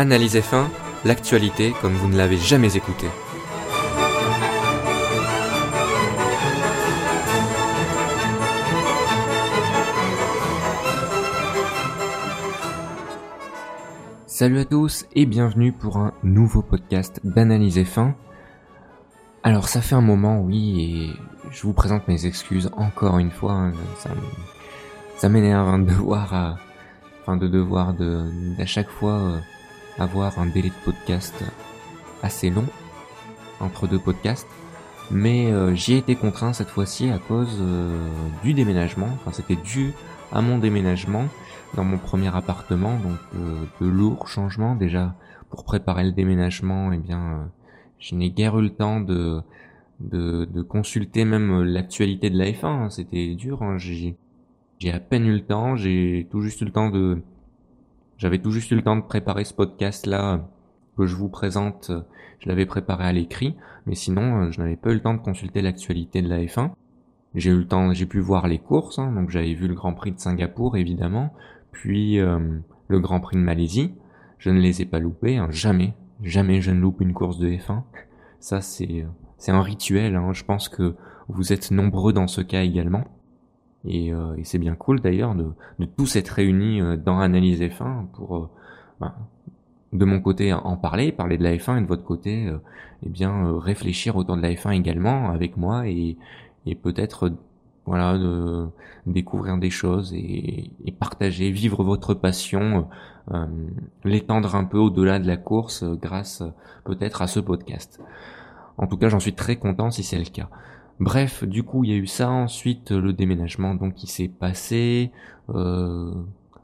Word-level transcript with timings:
Analyse 0.00 0.36
F1, 0.36 0.68
l'actualité 1.04 1.74
comme 1.80 1.94
vous 1.94 2.06
ne 2.06 2.16
l'avez 2.16 2.36
jamais 2.36 2.76
écouté. 2.76 3.08
Salut 14.28 14.60
à 14.60 14.64
tous 14.64 15.04
et 15.16 15.26
bienvenue 15.26 15.72
pour 15.72 15.96
un 15.96 16.12
nouveau 16.22 16.62
podcast 16.62 17.18
d'Analyse 17.24 17.78
F1. 17.78 18.12
Alors 19.42 19.66
ça 19.66 19.80
fait 19.80 19.96
un 19.96 20.00
moment, 20.00 20.40
oui, 20.40 20.80
et 20.80 21.50
je 21.50 21.62
vous 21.62 21.72
présente 21.72 22.06
mes 22.06 22.24
excuses 22.24 22.70
encore 22.76 23.18
une 23.18 23.32
fois. 23.32 23.54
Hein, 23.54 23.72
ça, 25.16 25.28
m'énerve 25.28 25.66
hein, 25.66 25.80
de 25.80 25.86
devoir, 25.88 26.32
à, 26.34 26.56
enfin 27.22 27.36
de 27.36 27.48
devoir 27.48 27.94
de 27.94 28.30
à 28.60 28.66
chaque 28.66 28.90
fois 28.90 29.14
euh, 29.14 29.38
avoir 29.98 30.38
un 30.38 30.46
délai 30.46 30.68
de 30.68 30.84
podcast 30.84 31.34
assez 32.22 32.50
long 32.50 32.66
entre 33.60 33.86
deux 33.86 33.98
podcasts. 33.98 34.48
Mais 35.10 35.50
euh, 35.52 35.74
j'y 35.74 35.94
ai 35.94 35.98
été 35.98 36.16
contraint 36.16 36.52
cette 36.52 36.68
fois-ci 36.68 37.08
à 37.10 37.18
cause 37.18 37.58
euh, 37.60 38.08
du 38.42 38.52
déménagement. 38.54 39.08
Enfin, 39.14 39.32
c'était 39.32 39.56
dû 39.56 39.92
à 40.32 40.42
mon 40.42 40.58
déménagement 40.58 41.24
dans 41.74 41.84
mon 41.84 41.98
premier 41.98 42.34
appartement, 42.34 42.98
donc 42.98 43.18
de 43.80 43.86
lourds 43.86 44.28
changements 44.28 44.74
déjà 44.74 45.14
pour 45.50 45.64
préparer 45.64 46.04
le 46.04 46.12
déménagement. 46.12 46.92
Eh 46.92 46.98
bien, 46.98 47.50
je 47.98 48.14
n'ai 48.14 48.30
guère 48.30 48.58
eu 48.58 48.62
le 48.62 48.70
temps 48.70 49.00
de 49.00 49.42
de, 50.00 50.44
de 50.44 50.62
consulter 50.62 51.24
même 51.24 51.62
l'actualité 51.62 52.30
de 52.30 52.38
la 52.38 52.46
F1. 52.46 52.66
Hein. 52.66 52.90
C'était 52.90 53.34
dur. 53.34 53.62
Hein. 53.62 53.78
J'ai 53.78 54.16
j'ai 54.78 54.92
à 54.92 55.00
peine 55.00 55.26
eu 55.26 55.32
le 55.32 55.44
temps. 55.44 55.76
J'ai 55.76 56.28
tout 56.30 56.40
juste 56.40 56.60
eu 56.60 56.64
le 56.64 56.72
temps 56.72 56.90
de 56.90 57.22
j'avais 58.18 58.40
tout 58.40 58.50
juste 58.50 58.70
eu 58.72 58.74
le 58.74 58.82
temps 58.82 58.96
de 58.96 59.02
préparer 59.02 59.44
ce 59.44 59.54
podcast 59.54 60.06
là 60.06 60.44
que 60.96 61.06
je 61.06 61.14
vous 61.14 61.28
présente. 61.28 61.92
Je 62.40 62.48
l'avais 62.48 62.66
préparé 62.66 63.04
à 63.04 63.12
l'écrit, 63.12 63.56
mais 63.86 63.94
sinon 63.94 64.50
je 64.50 64.60
n'avais 64.60 64.76
pas 64.76 64.90
eu 64.90 64.94
le 64.94 65.00
temps 65.00 65.14
de 65.14 65.20
consulter 65.20 65.62
l'actualité 65.62 66.20
de 66.20 66.28
la 66.28 66.40
F1. 66.40 66.72
J'ai 67.34 67.50
eu 67.50 67.58
le 67.58 67.66
temps, 67.66 67.92
j'ai 67.92 68.06
pu 68.06 68.18
voir 68.18 68.48
les 68.48 68.58
courses, 68.58 68.98
hein. 68.98 69.12
donc 69.12 69.30
j'avais 69.30 69.54
vu 69.54 69.68
le 69.68 69.74
Grand 69.74 69.94
Prix 69.94 70.12
de 70.12 70.18
Singapour 70.18 70.76
évidemment, 70.76 71.32
puis 71.70 72.18
euh, 72.18 72.58
le 72.88 73.00
Grand 73.00 73.20
Prix 73.20 73.36
de 73.36 73.42
Malaisie. 73.42 73.94
Je 74.38 74.50
ne 74.50 74.60
les 74.60 74.82
ai 74.82 74.84
pas 74.84 74.98
loupés, 74.98 75.36
hein. 75.36 75.48
jamais, 75.50 75.94
jamais 76.22 76.60
je 76.60 76.72
ne 76.72 76.80
loupe 76.80 77.00
une 77.00 77.14
course 77.14 77.38
de 77.38 77.48
F1. 77.48 77.82
Ça 78.40 78.60
c'est 78.60 79.06
c'est 79.36 79.52
un 79.52 79.62
rituel. 79.62 80.16
Hein. 80.16 80.32
Je 80.32 80.44
pense 80.44 80.68
que 80.68 80.96
vous 81.28 81.52
êtes 81.52 81.70
nombreux 81.70 82.12
dans 82.12 82.26
ce 82.26 82.40
cas 82.40 82.62
également. 82.62 83.04
Et, 83.88 84.12
euh, 84.12 84.36
et 84.36 84.44
c'est 84.44 84.58
bien 84.58 84.74
cool 84.74 85.00
d'ailleurs 85.00 85.34
de, 85.34 85.50
tous 85.96 86.16
être 86.16 86.28
réunis 86.28 86.80
euh, 86.80 86.96
dans 86.96 87.18
Analyse 87.20 87.62
F1 87.62 88.06
pour, 88.12 88.36
euh, 88.36 88.50
ben, 89.00 89.14
de 89.94 90.04
mon 90.04 90.20
côté, 90.20 90.52
en 90.52 90.76
parler, 90.76 91.10
parler 91.10 91.38
de 91.38 91.42
la 91.42 91.56
F1 91.56 91.78
et 91.78 91.80
de 91.80 91.86
votre 91.86 92.04
côté, 92.04 92.52
eh 93.02 93.08
bien 93.08 93.58
réfléchir 93.58 94.16
autour 94.16 94.36
de 94.36 94.42
la 94.42 94.52
F1 94.52 94.72
également 94.72 95.30
avec 95.30 95.56
moi 95.56 95.88
et, 95.88 96.18
peut-être 96.82 97.32
voilà 97.86 98.18
de 98.18 98.66
découvrir 99.06 99.56
des 99.56 99.70
choses 99.70 100.12
et, 100.12 100.70
partager, 101.00 101.50
vivre 101.50 101.82
votre 101.82 102.12
passion, 102.12 102.86
l'étendre 104.04 104.56
un 104.56 104.64
peu 104.64 104.76
au-delà 104.76 105.18
de 105.18 105.26
la 105.26 105.38
course 105.38 105.84
grâce 105.84 106.42
peut-être 106.84 107.22
à 107.22 107.26
ce 107.26 107.40
podcast. 107.40 107.98
En 108.76 108.86
tout 108.86 108.98
cas, 108.98 109.08
j'en 109.08 109.20
suis 109.20 109.34
très 109.34 109.56
content 109.56 109.90
si 109.90 110.02
c'est 110.02 110.18
le 110.18 110.26
cas. 110.26 110.50
Bref, 111.00 111.44
du 111.44 111.62
coup, 111.62 111.84
il 111.84 111.90
y 111.90 111.94
a 111.94 111.96
eu 111.96 112.06
ça. 112.06 112.30
Ensuite, 112.30 112.90
le 112.90 113.12
déménagement, 113.12 113.74
donc, 113.74 113.94
qui 113.94 114.06
s'est 114.06 114.28
passé. 114.28 115.12
Euh, 115.50 116.12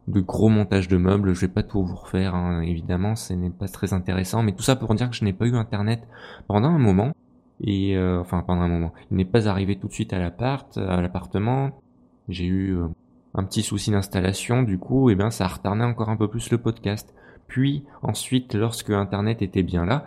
de 0.08 0.20
gros 0.20 0.48
montages 0.48 0.88
de 0.88 0.96
meubles. 0.96 1.34
Je 1.34 1.40
vais 1.40 1.52
pas 1.52 1.62
tout 1.62 1.84
vous 1.84 1.96
refaire, 1.96 2.34
hein, 2.34 2.60
évidemment, 2.60 3.16
ce 3.16 3.32
n'est 3.32 3.50
pas 3.50 3.68
très 3.68 3.92
intéressant. 3.92 4.42
Mais 4.42 4.52
tout 4.52 4.62
ça 4.62 4.76
pour 4.76 4.94
dire 4.94 5.10
que 5.10 5.16
je 5.16 5.24
n'ai 5.24 5.32
pas 5.32 5.46
eu 5.46 5.56
Internet 5.56 6.06
pendant 6.46 6.68
un 6.68 6.78
moment. 6.78 7.12
Et 7.60 7.96
euh, 7.96 8.20
enfin, 8.20 8.42
pendant 8.42 8.62
un 8.62 8.68
moment. 8.68 8.92
Il 9.10 9.16
n'est 9.16 9.24
pas 9.24 9.48
arrivé 9.48 9.78
tout 9.78 9.88
de 9.88 9.92
suite 9.92 10.12
à 10.12 10.18
l'appart, 10.18 10.76
à 10.76 11.00
l'appartement. 11.00 11.80
J'ai 12.28 12.46
eu 12.46 12.76
euh, 12.76 12.88
un 13.34 13.44
petit 13.44 13.62
souci 13.62 13.90
d'installation. 13.90 14.62
Du 14.62 14.78
coup, 14.78 15.10
et 15.10 15.16
eh 15.18 15.30
ça 15.30 15.44
a 15.44 15.48
retardé 15.48 15.82
encore 15.82 16.08
un 16.08 16.16
peu 16.16 16.28
plus 16.28 16.50
le 16.50 16.58
podcast. 16.58 17.14
Puis 17.46 17.84
ensuite, 18.02 18.54
lorsque 18.54 18.90
Internet 18.90 19.42
était 19.42 19.62
bien 19.62 19.84
là, 19.84 20.06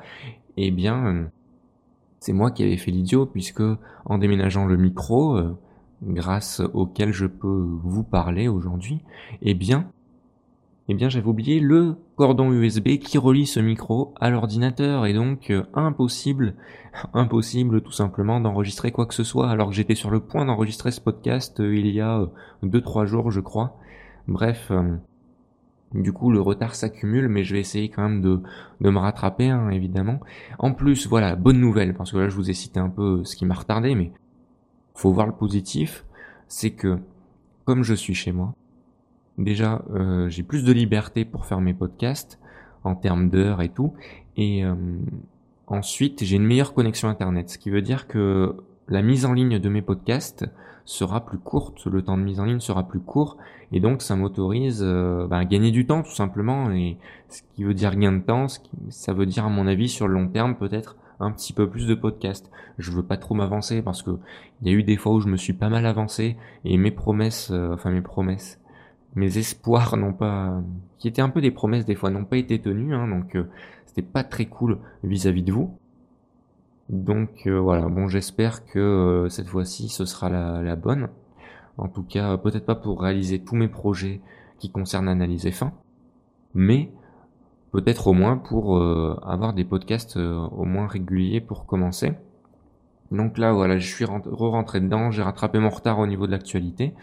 eh 0.57 0.71
bien, 0.71 1.29
c'est 2.19 2.33
moi 2.33 2.51
qui 2.51 2.63
avais 2.63 2.77
fait 2.77 2.91
l'idiot 2.91 3.25
puisque 3.25 3.63
en 4.05 4.17
déménageant 4.17 4.65
le 4.65 4.77
micro, 4.77 5.37
euh, 5.37 5.57
grâce 6.03 6.61
auquel 6.73 7.11
je 7.11 7.25
peux 7.25 7.67
vous 7.83 8.03
parler 8.03 8.47
aujourd'hui, 8.47 9.01
eh 9.41 9.53
bien, 9.53 9.89
eh 10.89 10.93
bien 10.93 11.09
j'avais 11.09 11.27
oublié 11.27 11.59
le 11.59 11.95
cordon 12.15 12.51
USB 12.51 12.97
qui 12.97 13.17
relie 13.17 13.45
ce 13.45 13.59
micro 13.59 14.13
à 14.19 14.29
l'ordinateur 14.29 15.05
et 15.05 15.13
donc 15.13 15.49
euh, 15.49 15.63
impossible, 15.73 16.55
impossible 17.13 17.81
tout 17.81 17.91
simplement 17.91 18.39
d'enregistrer 18.39 18.91
quoi 18.91 19.05
que 19.05 19.13
ce 19.13 19.23
soit 19.23 19.49
alors 19.49 19.69
que 19.69 19.75
j'étais 19.75 19.95
sur 19.95 20.09
le 20.09 20.19
point 20.19 20.45
d'enregistrer 20.45 20.91
ce 20.91 21.01
podcast 21.01 21.59
euh, 21.59 21.75
il 21.75 21.87
y 21.87 22.01
a 22.01 22.27
2-3 22.63 23.05
jours 23.05 23.31
je 23.31 23.41
crois. 23.41 23.77
Bref, 24.27 24.73
du 25.93 26.11
coup, 26.11 26.31
le 26.31 26.41
retard 26.41 26.75
s'accumule, 26.75 27.27
mais 27.29 27.43
je 27.43 27.53
vais 27.53 27.59
essayer 27.59 27.89
quand 27.89 28.03
même 28.03 28.21
de, 28.21 28.41
de 28.81 28.89
me 28.89 28.99
rattraper, 28.99 29.49
hein, 29.49 29.69
évidemment. 29.69 30.19
En 30.59 30.73
plus, 30.73 31.07
voilà, 31.07 31.35
bonne 31.35 31.59
nouvelle, 31.59 31.93
parce 31.93 32.11
que 32.11 32.17
là, 32.17 32.29
je 32.29 32.35
vous 32.35 32.49
ai 32.49 32.53
cité 32.53 32.79
un 32.79 32.89
peu 32.89 33.23
ce 33.23 33.35
qui 33.35 33.45
m'a 33.45 33.53
retardé, 33.53 33.95
mais 33.95 34.11
faut 34.93 35.11
voir 35.11 35.27
le 35.27 35.33
positif, 35.33 36.05
c'est 36.47 36.71
que, 36.71 36.97
comme 37.65 37.83
je 37.83 37.93
suis 37.93 38.13
chez 38.13 38.31
moi, 38.31 38.53
déjà, 39.37 39.83
euh, 39.93 40.27
j'ai 40.29 40.43
plus 40.43 40.63
de 40.65 40.71
liberté 40.73 41.23
pour 41.23 41.45
faire 41.45 41.61
mes 41.61 41.73
podcasts, 41.73 42.39
en 42.83 42.95
termes 42.95 43.29
d'heures 43.29 43.61
et 43.61 43.69
tout, 43.69 43.93
et 44.35 44.63
euh, 44.65 44.75
ensuite, 45.67 46.23
j'ai 46.23 46.35
une 46.35 46.45
meilleure 46.45 46.73
connexion 46.73 47.09
Internet, 47.09 47.49
ce 47.49 47.57
qui 47.57 47.69
veut 47.69 47.81
dire 47.81 48.07
que 48.07 48.55
la 48.87 49.01
mise 49.01 49.25
en 49.25 49.33
ligne 49.33 49.59
de 49.59 49.69
mes 49.69 49.81
podcasts 49.81 50.45
sera 50.87 51.25
plus 51.25 51.37
courte, 51.37 51.85
le 51.85 52.01
temps 52.01 52.17
de 52.17 52.23
mise 52.23 52.39
en 52.39 52.45
ligne 52.45 52.61
sera 52.61 52.87
plus 52.87 53.01
court, 53.01 53.35
et 53.73 53.81
donc 53.81 54.01
ça 54.01 54.15
m'autorise 54.15 54.79
euh, 54.81 55.27
bah, 55.27 55.39
à 55.39 55.45
gagner 55.45 55.71
du 55.71 55.85
temps 55.85 56.01
tout 56.01 56.15
simplement, 56.15 56.71
et 56.71 56.97
ce 57.27 57.41
qui 57.53 57.65
veut 57.65 57.73
dire 57.73 57.93
gain 57.97 58.13
de 58.13 58.23
temps, 58.23 58.47
ça 58.89 59.11
veut 59.11 59.25
dire 59.25 59.45
à 59.45 59.49
mon 59.49 59.67
avis 59.67 59.89
sur 59.89 60.07
le 60.07 60.13
long 60.13 60.29
terme 60.29 60.55
peut-être 60.55 60.95
un 61.19 61.31
petit 61.31 61.51
peu 61.51 61.69
plus 61.69 61.87
de 61.87 61.93
podcasts. 61.95 62.49
Je 62.77 62.91
veux 62.91 63.03
pas 63.03 63.17
trop 63.17 63.35
m'avancer 63.35 63.81
parce 63.81 64.01
que 64.01 64.11
il 64.61 64.69
y 64.69 64.71
a 64.73 64.73
eu 64.73 64.83
des 64.83 64.95
fois 64.95 65.11
où 65.11 65.19
je 65.19 65.27
me 65.27 65.35
suis 65.35 65.51
pas 65.51 65.67
mal 65.67 65.85
avancé 65.85 66.37
et 66.63 66.77
mes 66.77 66.91
promesses, 66.91 67.49
euh, 67.51 67.73
enfin 67.73 67.91
mes 67.91 68.01
promesses, 68.01 68.61
mes 69.15 69.37
espoirs 69.37 69.97
n'ont 69.97 70.13
pas, 70.13 70.61
qui 70.99 71.09
étaient 71.09 71.21
un 71.21 71.29
peu 71.29 71.41
des 71.41 71.51
promesses 71.51 71.85
des 71.85 71.95
fois, 71.95 72.11
n'ont 72.11 72.23
pas 72.23 72.37
été 72.37 72.61
tenus, 72.61 72.93
hein, 72.93 73.09
donc 73.09 73.35
euh, 73.35 73.43
c'était 73.87 74.03
pas 74.03 74.23
très 74.23 74.45
cool 74.45 74.79
vis 75.03 75.27
à 75.27 75.31
-vis 75.31 75.43
de 75.43 75.51
vous. 75.51 75.77
Donc 76.89 77.47
euh, 77.47 77.59
voilà, 77.59 77.89
bon 77.89 78.07
j'espère 78.07 78.65
que 78.65 78.79
euh, 78.79 79.29
cette 79.29 79.47
fois-ci 79.47 79.89
ce 79.89 80.05
sera 80.05 80.29
la, 80.29 80.75
bonne. 80.75 81.09
En 81.77 81.89
tout 81.89 82.03
cas, 82.03 82.37
peut-être 82.37 82.65
pas 82.65 82.75
pour 82.75 83.01
réaliser 83.01 83.39
tous 83.43 83.55
mes 83.55 83.67
projets 83.67 84.21
qui 84.57 84.71
concernent 84.71 85.09
Analyse 85.09 85.45
F1, 85.45 85.71
mais 86.53 86.89
peut-être 87.71 88.07
au 88.07 88.13
moins 88.13 88.37
pour 88.37 88.77
euh, 88.77 89.19
avoir 89.23 89.53
des 89.53 89.65
podcasts 89.65 90.17
au 90.17 90.63
moins 90.63 90.87
réguliers 90.87 91.41
pour 91.41 91.65
commencer. 91.65 92.13
Donc 93.11 93.37
là 93.37 93.51
voilà, 93.51 93.77
je 93.77 93.87
suis 93.87 94.05
re-rentré 94.05 94.79
dedans, 94.79 95.11
j'ai 95.11 95.21
rattrapé 95.21 95.59
mon 95.59 95.69
retard 95.69 95.99
au 95.99 96.07
niveau 96.07 96.25
de 96.25 96.31
l'actualité. 96.31 96.93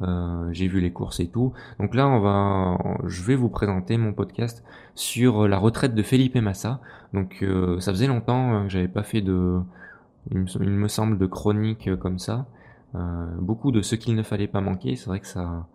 Euh, 0.00 0.48
j'ai 0.52 0.68
vu 0.68 0.80
les 0.80 0.90
courses 0.90 1.20
et 1.20 1.28
tout. 1.28 1.52
Donc 1.78 1.94
là, 1.94 2.08
on 2.08 2.20
va, 2.20 2.78
je 3.06 3.22
vais 3.22 3.34
vous 3.34 3.50
présenter 3.50 3.98
mon 3.98 4.12
podcast 4.12 4.64
sur 4.94 5.46
la 5.46 5.58
retraite 5.58 5.94
de 5.94 6.02
Felipe 6.02 6.36
Massa. 6.36 6.80
Donc 7.12 7.38
euh, 7.42 7.78
ça 7.80 7.92
faisait 7.92 8.06
longtemps 8.06 8.54
euh, 8.54 8.62
que 8.64 8.70
j'avais 8.70 8.88
pas 8.88 9.02
fait 9.02 9.20
de, 9.20 9.60
il 10.30 10.38
me, 10.38 10.88
semble, 10.88 11.18
de 11.18 11.26
chronique 11.26 11.94
comme 11.96 12.18
ça. 12.18 12.46
beaucoup 13.40 13.72
de 13.72 13.82
ce 13.82 13.94
qu'il 13.96 14.14
ne 14.14 14.22
fallait 14.22 14.48
pas 14.48 14.60
manquer. 14.60 14.96
C'est 14.96 15.06
vrai 15.06 15.20
que 15.20 15.26
ça, 15.26 15.66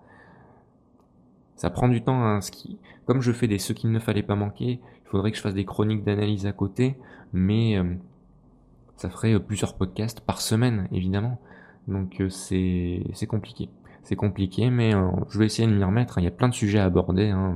ça 1.55 1.69
prend 1.69 1.87
du 1.87 2.01
temps. 2.01 2.23
Hein, 2.23 2.41
ce 2.41 2.51
qui, 2.51 2.79
comme 3.05 3.21
je 3.21 3.31
fais 3.31 3.47
des 3.47 3.59
ce 3.59 3.73
qu'il 3.73 3.91
ne 3.91 3.99
fallait 3.99 4.23
pas 4.23 4.35
manquer, 4.35 4.79
il 5.05 5.09
faudrait 5.09 5.31
que 5.31 5.37
je 5.37 5.41
fasse 5.41 5.53
des 5.53 5.65
chroniques 5.65 6.03
d'analyse 6.03 6.45
à 6.47 6.53
côté, 6.53 6.97
mais 7.33 7.77
ça 8.97 9.09
ferait 9.09 9.39
plusieurs 9.39 9.75
podcasts 9.75 10.19
par 10.21 10.41
semaine, 10.41 10.87
évidemment. 10.91 11.39
Donc 11.87 12.21
c'est 12.29 13.27
compliqué 13.29 13.69
c'est 14.03 14.15
compliqué, 14.15 14.69
mais 14.69 14.95
euh, 14.95 15.09
je 15.29 15.39
vais 15.39 15.45
essayer 15.45 15.67
de 15.67 15.73
m'y 15.73 15.83
remettre. 15.83 16.17
Il 16.17 16.23
y 16.23 16.27
a 16.27 16.31
plein 16.31 16.49
de 16.49 16.53
sujets 16.53 16.79
à 16.79 16.85
aborder. 16.85 17.29
Hein. 17.29 17.55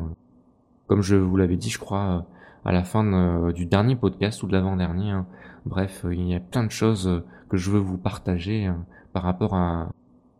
Comme 0.87 1.01
je 1.01 1.15
vous 1.15 1.37
l'avais 1.37 1.57
dit, 1.57 1.69
je 1.69 1.79
crois, 1.79 1.99
euh, 1.99 2.19
à 2.65 2.71
la 2.71 2.83
fin 2.83 3.05
euh, 3.05 3.51
du 3.53 3.65
dernier 3.65 3.95
podcast 3.95 4.43
ou 4.43 4.47
de 4.47 4.53
l'avant-dernier. 4.53 5.11
Hein. 5.11 5.25
Bref, 5.65 6.05
il 6.11 6.27
y 6.27 6.35
a 6.35 6.39
plein 6.39 6.63
de 6.63 6.71
choses 6.71 7.23
que 7.49 7.57
je 7.57 7.71
veux 7.71 7.79
vous 7.79 7.97
partager 7.97 8.65
hein, 8.65 8.85
par 9.13 9.23
rapport 9.23 9.55
à, 9.55 9.89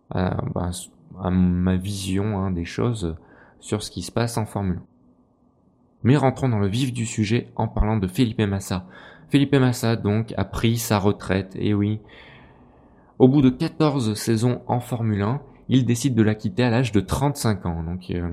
à, 0.10 0.38
bah, 0.54 0.72
ma 1.30 1.76
vision 1.78 2.52
des 2.52 2.66
choses 2.66 3.16
sur 3.60 3.84
ce 3.84 3.92
qui 3.92 4.02
se 4.02 4.12
passe 4.12 4.38
en 4.38 4.46
Formule 4.46 4.82
Mais 6.04 6.18
rentrons 6.18 6.50
dans 6.50 6.60
le 6.60 6.68
vif 6.68 6.92
du 6.92 7.06
sujet 7.06 7.52
en 7.56 7.68
parlant 7.68 7.98
de 7.98 8.08
Felipe 8.08 8.42
Massa. 8.42 8.86
Felipe 9.30 9.56
Massa, 9.56 9.96
donc, 9.96 10.34
a 10.36 10.44
pris 10.44 10.78
sa 10.78 10.98
retraite, 10.98 11.56
et 11.58 11.74
oui. 11.74 12.02
Au 13.18 13.28
bout 13.28 13.42
de 13.42 13.50
14 13.50 14.16
saisons 14.16 14.62
en 14.68 14.80
Formule 14.80 15.22
1, 15.22 15.42
il 15.70 15.86
décide 15.86 16.16
de 16.16 16.24
la 16.24 16.36
quitter 16.36 16.64
à 16.64 16.70
l'âge 16.70 16.92
de 16.92 17.00
35 17.00 17.66
ans. 17.66 17.84
Donc, 17.84 18.10
euh, 18.12 18.30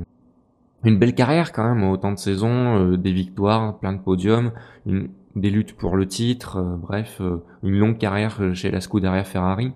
une 0.84 0.98
belle 0.98 1.14
carrière 1.14 1.52
quand 1.52 1.75
même, 1.75 1.84
autant 1.84 2.12
de 2.12 2.19
saisons, 2.19 2.96
des 2.96 3.12
victoires, 3.12 3.78
plein 3.78 3.92
de 3.92 4.00
podiums, 4.00 4.52
des 4.86 5.50
luttes 5.50 5.76
pour 5.76 5.96
le 5.96 6.06
titre, 6.06 6.62
bref, 6.80 7.20
une 7.64 7.76
longue 7.76 7.98
carrière 7.98 8.54
chez 8.54 8.70
la 8.70 8.80
Scuderia 8.80 9.25
Ferrari. 9.25 9.72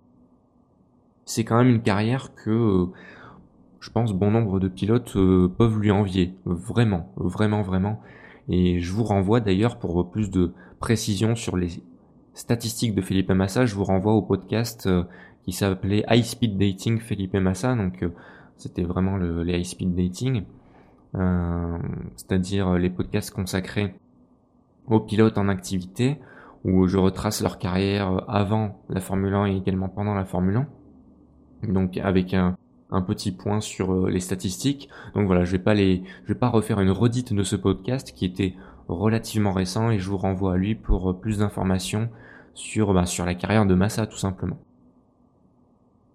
C'est 1.25 1.43
quand 1.43 1.59
même 1.59 1.75
une 1.75 1.83
carrière 1.83 2.33
que 2.37 2.87
je 3.81 3.91
pense 3.91 4.13
bon 4.13 4.31
nombre 4.31 4.61
de 4.61 4.69
pilotes 4.69 5.15
peuvent 5.59 5.81
lui 5.81 5.91
envier, 5.91 6.37
vraiment, 6.45 7.13
vraiment, 7.17 7.63
vraiment. 7.63 8.01
Et 8.49 8.79
je 8.79 8.93
vous 8.93 9.03
renvoie 9.03 9.41
d'ailleurs 9.41 9.81
pour 9.81 10.09
plus 10.09 10.31
de 10.31 10.53
précision 10.79 11.35
sur 11.35 11.57
les 11.57 11.83
statistiques 12.35 12.95
de 12.95 13.03
Felipe 13.03 13.31
Massa, 13.31 13.67
je 13.67 13.75
vous 13.75 13.85
renvoie 13.85 14.13
au 14.13 14.23
podcast 14.23 14.87
euh, 14.87 15.05
qui 15.45 15.53
s'appelait 15.53 16.05
High 16.09 16.25
Speed 16.25 16.57
Dating 16.57 17.01
Felipe 17.01 17.35
Massa, 17.35 17.75
donc 17.75 18.03
euh, 18.03 18.11
c'était 18.57 18.85
vraiment 18.85 19.17
le, 19.17 19.43
les 19.43 19.59
High 19.59 19.65
Speed 19.65 19.95
Dating, 19.95 20.45
euh, 21.15 21.79
c'est-à-dire 22.17 22.75
les 22.75 22.91
podcasts 22.91 23.31
consacrés 23.31 23.95
aux 24.87 25.01
pilotes 25.01 25.39
en 25.39 25.49
activité, 25.49 26.19
où 26.65 26.87
je 26.87 26.97
retrace 26.97 27.43
leur 27.43 27.59
carrière 27.59 28.23
avant 28.29 28.83
la 28.89 29.01
Formule 29.01 29.35
1 29.35 29.47
et 29.47 29.57
également 29.57 29.89
pendant 29.89 30.15
la 30.15 30.25
Formule 30.25 30.65
1. 31.63 31.73
Donc 31.73 31.97
avec 31.97 32.35
un, 32.35 32.57
un 32.93 33.03
petit 33.03 33.33
point 33.33 33.61
sur 33.61 34.07
les 34.07 34.21
statistiques. 34.21 34.89
Donc 35.15 35.27
voilà, 35.27 35.45
je 35.45 35.53
vais 35.53 35.63
pas 35.63 35.75
les, 35.75 36.03
je 36.25 36.33
vais 36.33 36.39
pas 36.39 36.49
refaire 36.49 36.81
une 36.81 36.91
redite 36.91 37.33
de 37.33 37.43
ce 37.43 37.57
podcast 37.57 38.13
qui 38.15 38.25
était 38.25 38.55
relativement 38.89 39.53
récent 39.53 39.91
et 39.91 39.99
je 39.99 40.09
vous 40.09 40.19
renvoie 40.19 40.55
à 40.55 40.57
lui 40.57 40.75
pour 40.75 41.19
plus 41.19 41.39
d'informations 41.39 42.11
sur, 42.55 42.93
bah, 42.93 43.07
sur 43.07 43.25
la 43.25 43.35
carrière 43.35 43.67
de 43.67 43.75
Massa 43.75 44.07
tout 44.07 44.19
simplement. 44.19 44.59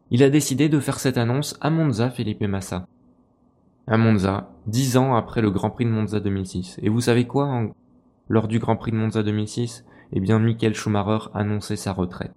Il 0.10 0.24
a 0.24 0.30
décidé 0.30 0.70
de 0.70 0.80
faire 0.80 1.00
cette 1.00 1.18
annonce 1.18 1.58
à 1.60 1.70
Monza, 1.70 2.10
Felipe 2.10 2.42
Massa. 2.42 2.88
À 3.88 3.98
Monza, 3.98 4.50
dix 4.66 4.96
ans 4.96 5.16
après 5.16 5.42
le 5.42 5.52
Grand 5.52 5.70
Prix 5.70 5.84
de 5.84 5.90
Monza 5.90 6.22
2006. 6.22 6.80
Et 6.82 6.88
vous 6.88 7.02
savez 7.02 7.28
quoi 7.28 7.64
Lors 8.30 8.48
du 8.48 8.60
Grand 8.60 8.78
Prix 8.78 8.92
de 8.92 8.98
Monza 8.98 9.22
2006, 9.22 9.86
eh 10.14 10.20
bien 10.22 10.40
Michael 10.40 10.76
Schumacher 10.76 11.30
annonçait 11.34 11.76
sa 11.76 11.92
retraite. 11.92 12.34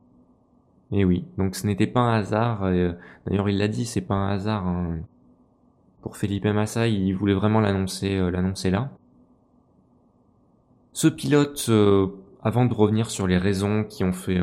Et 0.91 1.05
oui, 1.05 1.25
donc 1.39 1.55
ce 1.55 1.65
n'était 1.67 1.87
pas 1.87 2.01
un 2.01 2.19
hasard. 2.19 2.65
Euh, 2.65 2.93
d'ailleurs, 3.27 3.49
il 3.49 3.59
l'a 3.59 3.69
dit, 3.69 3.87
c'est 3.87 4.01
pas 4.01 4.17
un 4.17 4.31
hasard. 4.31 4.67
Hein. 4.67 4.99
Pour 6.03 6.17
Felipe 6.17 6.47
Massa, 6.47 6.89
il 6.89 7.13
voulait 7.15 7.35
vraiment 7.35 7.61
l'annoncer, 7.61 8.17
euh, 8.17 8.31
l'annoncer 8.31 8.71
là. 8.71 8.91
Ce 10.93 11.07
pilote, 11.07 11.67
euh, 11.69 12.09
avant 12.43 12.65
de 12.65 12.75
revenir 12.75 13.11
sur 13.11 13.29
les 13.29 13.39
raisons 13.39 13.85
qui 13.85 14.03
ont 14.03 14.13
fait, 14.13 14.41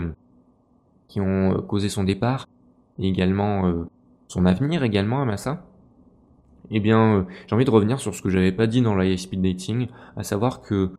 qui 1.09 1.19
ont 1.19 1.61
causé 1.67 1.89
son 1.89 2.05
départ, 2.05 2.47
et 2.99 3.07
également 3.07 3.85
son 4.27 4.45
avenir 4.45 4.83
également 4.83 5.21
à 5.21 5.25
Massa, 5.25 5.65
eh 6.69 6.79
bien, 6.79 7.25
j'ai 7.47 7.55
envie 7.55 7.65
de 7.65 7.71
revenir 7.71 7.99
sur 7.99 8.13
ce 8.13 8.21
que 8.21 8.29
j'avais 8.29 8.51
pas 8.51 8.67
dit 8.67 8.81
dans 8.81 8.95
la 8.95 9.15
Speed 9.15 9.41
Dating, 9.41 9.87
à 10.17 10.23
savoir 10.23 10.61
que 10.61 10.91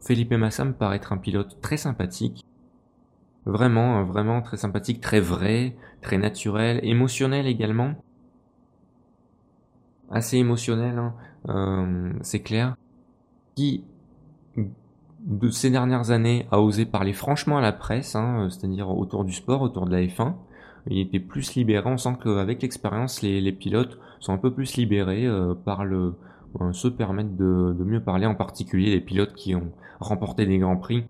Felipe 0.00 0.32
Massa 0.32 0.64
me 0.64 0.72
paraît 0.72 0.96
être 0.96 1.12
un 1.12 1.18
pilote 1.18 1.60
très 1.60 1.76
sympathique, 1.76 2.44
vraiment, 3.46 4.04
vraiment 4.04 4.42
très 4.42 4.56
sympathique, 4.56 5.00
très 5.00 5.20
vrai, 5.20 5.76
très 6.00 6.18
naturel, 6.18 6.80
émotionnel 6.82 7.46
également, 7.46 7.94
assez 10.10 10.38
émotionnel, 10.38 11.00
hein, 11.48 12.12
c'est 12.22 12.40
clair, 12.40 12.76
qui 13.54 13.84
de 15.24 15.50
ces 15.50 15.70
dernières 15.70 16.10
années 16.10 16.48
a 16.50 16.60
osé 16.60 16.84
parler 16.84 17.12
franchement 17.12 17.58
à 17.58 17.60
la 17.60 17.72
presse, 17.72 18.16
hein, 18.16 18.48
c'est-à-dire 18.50 18.90
autour 18.90 19.24
du 19.24 19.32
sport, 19.32 19.62
autour 19.62 19.86
de 19.86 19.92
la 19.92 20.02
F1. 20.02 20.34
Il 20.88 20.98
était 20.98 21.20
plus 21.20 21.54
libéré. 21.54 21.88
On 21.88 21.96
sent 21.96 22.16
qu'avec 22.22 22.62
l'expérience, 22.62 23.22
les, 23.22 23.52
pilotes 23.52 23.98
sont 24.20 24.32
un 24.32 24.38
peu 24.38 24.52
plus 24.52 24.76
libérés, 24.76 25.26
euh, 25.26 25.54
par 25.54 25.84
le, 25.84 26.14
euh, 26.60 26.72
se 26.72 26.88
permettent 26.88 27.36
de, 27.36 27.74
mieux 27.84 28.00
parler, 28.02 28.26
en 28.26 28.34
particulier 28.34 28.90
les 28.90 29.00
pilotes 29.00 29.34
qui 29.34 29.54
ont 29.54 29.72
remporté 30.00 30.46
des 30.46 30.58
grands 30.58 30.76
prix 30.76 31.04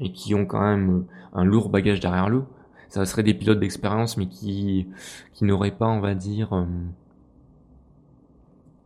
et 0.00 0.12
qui 0.12 0.34
ont 0.34 0.46
quand 0.46 0.62
même 0.62 1.04
un 1.34 1.44
lourd 1.44 1.68
bagage 1.68 2.00
derrière 2.00 2.30
eux. 2.30 2.46
Ça 2.88 3.04
serait 3.06 3.22
des 3.22 3.34
pilotes 3.34 3.60
d'expérience, 3.60 4.16
mais 4.16 4.26
qui 4.26 4.88
qui 5.32 5.44
n'auraient 5.44 5.70
pas, 5.70 5.88
on 5.88 6.00
va 6.00 6.14
dire, 6.14 6.52
euh, 6.54 6.64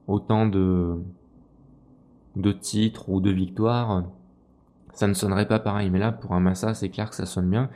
autant 0.06 0.46
de 0.46 0.96
de 2.36 2.52
titres 2.52 3.08
ou 3.08 3.20
de 3.20 3.30
victoires 3.30 4.04
ça 4.94 5.08
ne 5.08 5.14
sonnerait 5.14 5.46
pas 5.46 5.58
pareil. 5.58 5.90
Mais 5.90 5.98
là, 5.98 6.12
pour 6.12 6.32
un 6.32 6.40
Massa, 6.40 6.74
c'est 6.74 6.88
clair 6.88 7.10
que 7.10 7.16
ça 7.16 7.26
sonne 7.26 7.50
bien. 7.50 7.68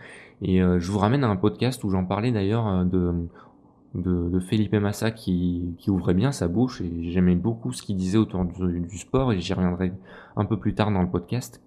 Et 0.43 0.62
euh, 0.62 0.79
je 0.79 0.90
vous 0.90 0.99
ramène 0.99 1.25
à 1.25 1.29
un 1.29 1.37
podcast 1.37 1.82
où 1.85 1.90
j'en 1.90 2.05
parlais 2.05 2.31
d'ailleurs 2.31 2.69
euh, 2.69 2.85
de, 3.94 4.40
Felipe 4.40 4.75
Massa 4.75 5.11
qui, 5.11 5.75
qui 5.79 5.90
ouvrait 5.90 6.14
bien 6.14 6.31
sa 6.31 6.46
bouche 6.46 6.81
et 6.81 7.11
j'aimais 7.11 7.35
beaucoup 7.35 7.73
ce 7.73 7.82
qu'il 7.82 7.96
disait 7.96 8.19
autour 8.19 8.44
du, 8.44 8.99
sport 8.99 9.32
et 9.32 9.40
j'y 9.40 9.52
reviendrai 9.52 9.93
un 10.37 10.44
peu 10.44 10.56
plus 10.58 10.75
tard 10.75 10.93
dans 10.93 11.02
le 11.02 11.11
podcast. 11.11 11.61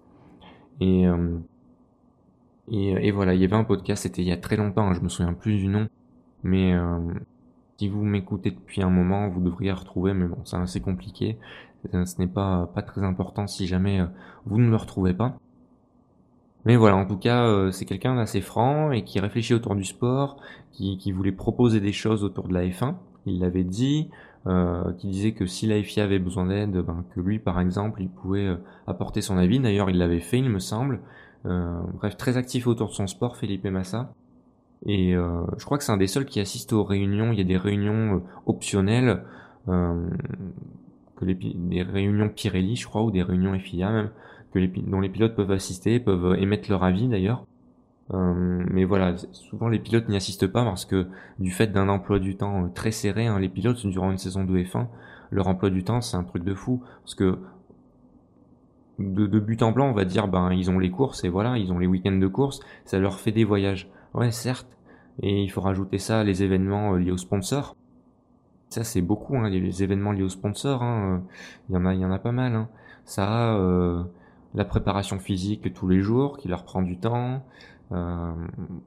Et, 0.80 1.06
euh, 1.06 1.36
et, 2.70 3.10
voilà, 3.10 3.34
il 3.34 3.40
y 3.40 3.44
avait 3.44 3.56
un 3.56 3.64
podcast, 3.64 4.04
c'était 4.04 4.22
il 4.22 4.28
y 4.28 4.32
a 4.32 4.36
très 4.38 4.56
longtemps, 4.56 4.88
hein, 4.88 4.94
je 4.94 5.00
me 5.00 5.08
souviens 5.08 5.34
plus 5.34 5.58
du 5.58 5.68
nom, 5.68 5.88
mais 6.42 6.74
si 7.76 7.88
vous 7.88 8.02
m'écoutez 8.04 8.52
depuis 8.52 8.82
un 8.82 8.88
moment, 8.88 9.28
vous 9.28 9.40
devriez 9.40 9.72
retrouver, 9.72 10.14
mais 10.14 10.26
bon, 10.26 10.38
c'est 10.44 10.56
assez 10.56 10.80
compliqué. 10.80 11.36
Ce 11.92 12.20
n'est 12.20 12.28
pas, 12.28 12.70
pas 12.72 12.82
très 12.82 13.02
important 13.02 13.46
si 13.46 13.66
jamais 13.66 14.00
vous 14.46 14.58
ne 14.58 14.70
le 14.70 14.76
retrouvez 14.76 15.12
pas. 15.12 15.36
Mais 16.64 16.76
voilà, 16.76 16.96
en 16.96 17.06
tout 17.06 17.16
cas, 17.16 17.44
euh, 17.44 17.70
c'est 17.70 17.84
quelqu'un 17.84 18.14
d'assez 18.14 18.40
franc 18.40 18.92
et 18.92 19.04
qui 19.04 19.18
réfléchit 19.18 19.54
autour 19.54 19.74
du 19.74 19.84
sport, 19.84 20.36
qui, 20.72 21.12
voulait 21.12 21.32
proposer 21.32 21.80
des 21.80 21.92
choses 21.92 22.24
autour 22.24 22.48
de 22.48 22.54
la 22.54 22.64
F1. 22.64 22.94
Il 23.26 23.40
l'avait 23.40 23.64
dit, 23.64 24.10
euh, 24.46 24.92
qui 24.94 25.06
disait 25.06 25.32
que 25.32 25.46
si 25.46 25.68
la 25.68 25.80
FIA 25.80 26.02
avait 26.02 26.18
besoin 26.18 26.46
d'aide, 26.46 26.78
ben, 26.78 27.04
que 27.14 27.20
lui, 27.20 27.38
par 27.38 27.60
exemple, 27.60 28.02
il 28.02 28.08
pouvait 28.08 28.46
euh, 28.46 28.56
apporter 28.88 29.20
son 29.20 29.38
avis. 29.38 29.60
D'ailleurs, 29.60 29.88
il 29.88 29.98
l'avait 29.98 30.20
fait, 30.20 30.38
il 30.38 30.50
me 30.50 30.58
semble. 30.58 31.00
Euh, 31.46 31.80
bref, 31.94 32.16
très 32.16 32.36
actif 32.36 32.66
autour 32.66 32.88
de 32.88 32.94
son 32.94 33.06
sport, 33.06 33.36
Felipe 33.36 33.64
Massa. 33.66 34.12
Et 34.84 35.12
je 35.12 35.64
crois 35.64 35.78
que 35.78 35.84
c'est 35.84 35.92
un 35.92 35.96
des 35.96 36.08
seuls 36.08 36.24
qui 36.24 36.40
assiste 36.40 36.72
aux 36.72 36.82
réunions. 36.82 37.30
Il 37.30 37.38
y 37.38 37.40
a 37.40 37.44
des 37.44 37.56
réunions 37.56 38.20
optionnelles, 38.46 39.22
que 39.66 41.24
les, 41.24 41.34
des 41.34 41.82
réunions 41.82 42.28
Pirelli, 42.28 42.74
je 42.74 42.88
crois, 42.88 43.04
ou 43.04 43.12
des 43.12 43.22
réunions 43.22 43.56
FIA 43.56 43.92
même, 43.92 44.10
les, 44.58 44.68
dont 44.68 45.00
les 45.00 45.08
pilotes 45.08 45.34
peuvent 45.34 45.50
assister, 45.50 46.00
peuvent 46.00 46.36
émettre 46.38 46.70
leur 46.70 46.84
avis 46.84 47.08
d'ailleurs. 47.08 47.46
Euh, 48.12 48.64
mais 48.70 48.84
voilà, 48.84 49.14
souvent 49.32 49.68
les 49.68 49.78
pilotes 49.78 50.08
n'y 50.08 50.16
assistent 50.16 50.46
pas 50.46 50.64
parce 50.64 50.84
que 50.84 51.06
du 51.38 51.50
fait 51.50 51.68
d'un 51.68 51.88
emploi 51.88 52.18
du 52.18 52.36
temps 52.36 52.64
euh, 52.64 52.68
très 52.68 52.90
serré, 52.90 53.26
hein, 53.26 53.38
les 53.38 53.48
pilotes 53.48 53.86
durant 53.86 54.10
une 54.10 54.18
saison 54.18 54.44
de 54.44 54.58
F1, 54.58 54.86
leur 55.30 55.48
emploi 55.48 55.70
du 55.70 55.82
temps 55.84 56.00
c'est 56.00 56.16
un 56.16 56.24
truc 56.24 56.44
de 56.44 56.54
fou 56.54 56.82
parce 57.02 57.14
que 57.14 57.38
de, 58.98 59.38
but 59.38 59.62
en 59.62 59.72
blanc, 59.72 59.88
on 59.88 59.94
va 59.94 60.04
dire 60.04 60.28
ben 60.28 60.52
ils 60.52 60.70
ont 60.70 60.78
les 60.78 60.90
courses 60.90 61.24
et 61.24 61.28
voilà, 61.28 61.56
ils 61.56 61.72
ont 61.72 61.78
les 61.78 61.86
week-ends 61.86 62.12
de 62.12 62.26
course, 62.26 62.60
ça 62.84 62.98
leur 62.98 63.18
fait 63.18 63.32
des 63.32 63.44
voyages. 63.44 63.88
Ouais, 64.14 64.30
certes, 64.30 64.68
et 65.22 65.42
il 65.42 65.48
faut 65.48 65.62
rajouter 65.62 65.98
ça 65.98 66.22
les 66.24 66.42
événements 66.42 66.94
euh, 66.94 66.98
liés 66.98 67.12
aux 67.12 67.16
sponsors. 67.16 67.76
Ça 68.68 68.84
c'est 68.84 69.02
beaucoup, 69.02 69.36
hein, 69.36 69.48
les 69.48 69.82
événements 69.82 70.12
liés 70.12 70.22
aux 70.22 70.28
sponsors. 70.28 70.82
Hein, 70.82 71.22
il 71.68 71.74
y 71.74 71.78
en 71.78 71.86
a, 71.86 71.94
il 71.94 72.00
y 72.00 72.04
en 72.04 72.12
a 72.12 72.18
pas 72.18 72.32
mal. 72.32 72.54
Hein. 72.54 72.68
Ça. 73.04 73.54
Euh, 73.56 74.02
la 74.54 74.64
préparation 74.64 75.18
physique 75.18 75.72
tous 75.72 75.88
les 75.88 76.00
jours 76.00 76.36
qui 76.36 76.48
leur 76.48 76.64
prend 76.64 76.82
du 76.82 76.98
temps, 76.98 77.42
euh, 77.92 78.32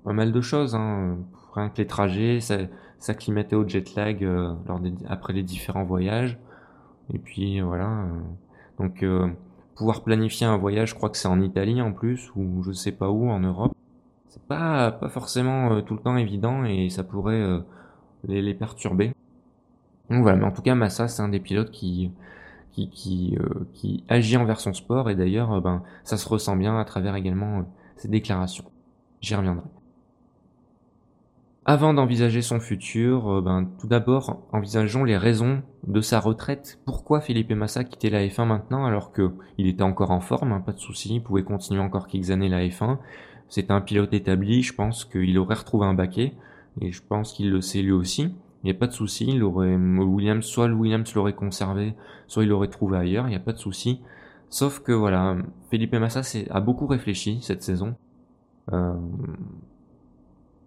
pas 0.04 0.14
mal 0.14 0.32
de 0.32 0.42
choses, 0.42 0.76
hein. 0.76 1.18
rien 1.54 1.70
que 1.70 1.78
les 1.78 1.88
trajets, 1.88 2.40
s'acclimater 3.00 3.56
au 3.56 3.68
jet 3.68 3.96
lag 3.96 4.24
euh, 4.24 4.54
lors 4.68 4.80
des, 4.80 4.94
après 5.08 5.34
les 5.34 5.44
différents 5.44 5.84
voyages, 5.84 6.38
et 7.14 7.20
puis 7.20 7.62
voilà. 7.62 7.88
Euh, 7.88 8.20
donc 8.80 9.04
euh, 9.04 9.28
pouvoir 9.76 10.04
planifier 10.04 10.48
un 10.48 10.58
voyage, 10.58 10.90
je 10.90 10.96
crois 10.96 11.10
que 11.10 11.18
c'est 11.18 11.28
en 11.28 11.42
Italie 11.42 11.82
en 11.82 11.92
plus, 11.94 12.32
ou 12.36 12.64
je 12.64 12.72
sais 12.72 12.92
pas 12.92 13.10
où 13.10 13.30
en 13.30 13.40
Europe. 13.40 13.74
C'est 14.28 14.44
pas 14.44 14.92
pas 14.92 15.10
forcément 15.10 15.82
tout 15.82 15.94
le 15.94 16.02
temps 16.02 16.18
évident 16.18 16.66
et 16.66 16.90
ça 16.90 17.04
pourrait 17.04 17.62
les, 18.28 18.42
les 18.42 18.54
perturber. 18.54 19.14
Donc 20.10 20.24
voilà, 20.24 20.38
mais 20.38 20.46
en 20.46 20.52
tout 20.52 20.62
cas 20.62 20.76
Massa 20.76 21.08
c'est 21.08 21.22
un 21.22 21.30
des 21.30 21.40
pilotes 21.40 21.72
qui 21.72 22.12
qui, 22.76 22.90
qui, 22.90 23.38
euh, 23.40 23.66
qui 23.74 24.04
agit 24.10 24.36
envers 24.36 24.60
son 24.60 24.74
sport 24.74 25.10
et 25.10 25.16
d'ailleurs 25.16 25.54
euh, 25.54 25.62
ben 25.62 25.82
ça 26.04 26.18
se 26.18 26.28
ressent 26.28 26.58
bien 26.58 26.78
à 26.78 26.84
travers 26.84 27.16
également 27.16 27.60
euh, 27.60 27.64
ses 27.96 28.10
déclarations. 28.10 28.66
J'y 29.22 29.36
reviendrai. 29.36 29.66
Avant 31.68 31.96
d'envisager 31.96 32.44
son 32.44 32.60
futur, 32.60 33.42
ben, 33.42 33.68
tout 33.80 33.88
d'abord, 33.88 34.46
envisageons 34.52 35.04
les 35.04 35.18
raisons 35.18 35.64
de 35.88 36.00
sa 36.00 36.20
retraite. 36.20 36.80
Pourquoi 36.86 37.22
Philippe 37.22 37.52
Massa 37.54 37.84
quittait 37.84 38.12
la 38.12 38.24
F1 38.28 38.46
maintenant 38.46 38.86
alors 38.86 39.12
que 39.12 39.32
il 39.58 39.66
était 39.66 39.82
encore 39.82 40.12
en 40.12 40.20
forme, 40.20 40.52
hein, 40.52 40.62
pas 40.62 40.74
de 40.74 40.80
souci, 40.80 41.16
il 41.16 41.24
pouvait 41.24 41.42
continuer 41.42 41.82
encore 41.82 42.06
quelques 42.06 42.30
années 42.30 42.50
la 42.50 42.68
F1. 42.68 43.00
C'est 43.50 43.72
un 43.72 43.82
pilote 43.82 44.14
établi, 44.14 44.62
je 44.62 44.76
pense 44.76 45.06
qu'il 45.06 45.36
aurait 45.40 45.56
retrouvé 45.56 45.88
un 45.88 45.96
baquet, 45.96 46.36
et 46.82 46.92
je 46.92 47.02
pense 47.02 47.34
qu'il 47.34 47.50
le 47.50 47.62
sait 47.62 47.82
lui 47.82 47.94
aussi. 47.94 48.36
Il 48.66 48.70
n'y 48.70 48.76
a 48.78 48.80
pas 48.80 48.88
de 48.88 48.94
souci, 48.94 49.28
il 49.28 49.44
aurait, 49.44 49.76
Williams, 49.76 50.44
soit 50.44 50.66
Williams 50.66 51.14
l'aurait 51.14 51.34
conservé, 51.34 51.94
soit 52.26 52.42
il 52.42 52.50
l'aurait 52.50 52.68
trouvé 52.68 52.98
ailleurs, 52.98 53.28
il 53.28 53.30
n'y 53.30 53.36
a 53.36 53.40
pas 53.40 53.54
de 53.54 53.60
souci. 53.60 54.02
Sauf 54.50 54.80
que 54.80 54.92
voilà, 54.92 55.38
Felipe 55.70 55.94
Massa 55.94 56.22
a 56.50 56.62
beaucoup 56.62 56.88
réfléchi 56.88 57.38
cette 57.44 57.62
saison. 57.62 57.94
Euh, 58.74 58.96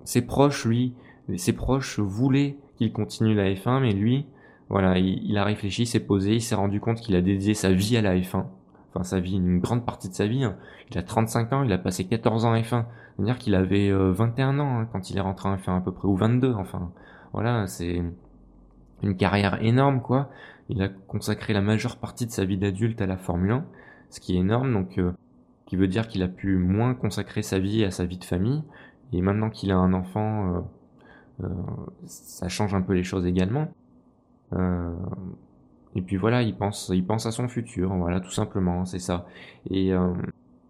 ses 0.04 0.22
proches, 0.22 0.64
lui, 0.64 0.94
ses 1.36 1.52
proches 1.52 1.98
voulaient 1.98 2.56
qu'il 2.76 2.92
continue 2.92 3.34
la 3.34 3.52
F1, 3.52 3.80
mais 3.80 3.90
lui, 3.90 4.26
voilà, 4.68 4.96
il, 4.98 5.36
a 5.36 5.42
réfléchi, 5.42 5.84
s'est 5.84 5.98
posé, 5.98 6.34
il 6.34 6.40
s'est 6.40 6.54
rendu 6.54 6.78
compte 6.78 7.00
qu'il 7.00 7.16
a 7.16 7.20
dédié 7.20 7.54
sa 7.54 7.72
vie 7.72 7.96
à 7.96 8.00
la 8.00 8.14
F1. 8.14 8.44
Enfin, 8.90 9.02
sa 9.02 9.18
vie, 9.18 9.34
une 9.34 9.58
grande 9.58 9.84
partie 9.84 10.08
de 10.08 10.14
sa 10.14 10.28
vie. 10.28 10.44
Hein. 10.44 10.54
Il 10.92 10.98
a 10.98 11.02
35 11.02 11.52
ans, 11.52 11.62
il 11.64 11.72
a 11.72 11.78
passé 11.78 12.04
14 12.04 12.44
ans 12.44 12.52
à 12.52 12.60
F1. 12.60 12.84
C'est-à-dire 13.16 13.38
qu'il 13.38 13.56
avait 13.56 13.90
21 13.90 14.60
ans 14.60 14.78
hein, 14.78 14.88
quand 14.92 15.10
il 15.10 15.16
est 15.16 15.20
rentré 15.20 15.48
en 15.48 15.56
F1 15.56 15.78
à 15.78 15.80
peu 15.80 15.90
près, 15.90 16.06
ou 16.06 16.14
22, 16.14 16.52
enfin. 16.52 16.92
Voilà, 17.32 17.66
c'est 17.66 18.02
une 19.02 19.16
carrière 19.16 19.62
énorme, 19.62 20.00
quoi. 20.00 20.30
Il 20.68 20.82
a 20.82 20.88
consacré 20.88 21.52
la 21.52 21.62
majeure 21.62 21.96
partie 21.96 22.26
de 22.26 22.30
sa 22.30 22.44
vie 22.44 22.58
d'adulte 22.58 23.00
à 23.00 23.06
la 23.06 23.16
Formule 23.16 23.52
1, 23.52 23.64
ce 24.10 24.20
qui 24.20 24.36
est 24.36 24.40
énorme, 24.40 24.72
donc 24.72 24.98
euh, 24.98 25.12
qui 25.68 25.76
veut 25.76 25.86
dire 25.86 26.08
qu'il 26.08 26.22
a 26.22 26.28
pu 26.28 26.56
moins 26.56 26.94
consacrer 26.94 27.42
sa 27.42 27.58
vie 27.58 27.84
à 27.84 27.90
sa 27.90 28.06
vie 28.06 28.16
de 28.16 28.24
famille. 28.24 28.62
Et 29.12 29.20
maintenant 29.20 29.50
qu'il 29.50 29.70
a 29.70 29.76
un 29.76 29.92
enfant, 29.92 30.54
euh, 30.54 31.44
euh, 31.44 31.48
ça 32.06 32.48
change 32.48 32.74
un 32.74 32.80
peu 32.80 32.94
les 32.94 33.04
choses 33.04 33.26
également. 33.26 33.68
Euh, 34.54 34.94
et 35.94 36.00
puis 36.00 36.16
voilà, 36.16 36.42
il 36.42 36.56
pense, 36.56 36.90
il 36.94 37.04
pense 37.04 37.26
à 37.26 37.32
son 37.32 37.48
futur, 37.48 37.94
voilà, 37.96 38.20
tout 38.20 38.30
simplement, 38.30 38.86
c'est 38.86 38.98
ça. 38.98 39.26
Et 39.70 39.92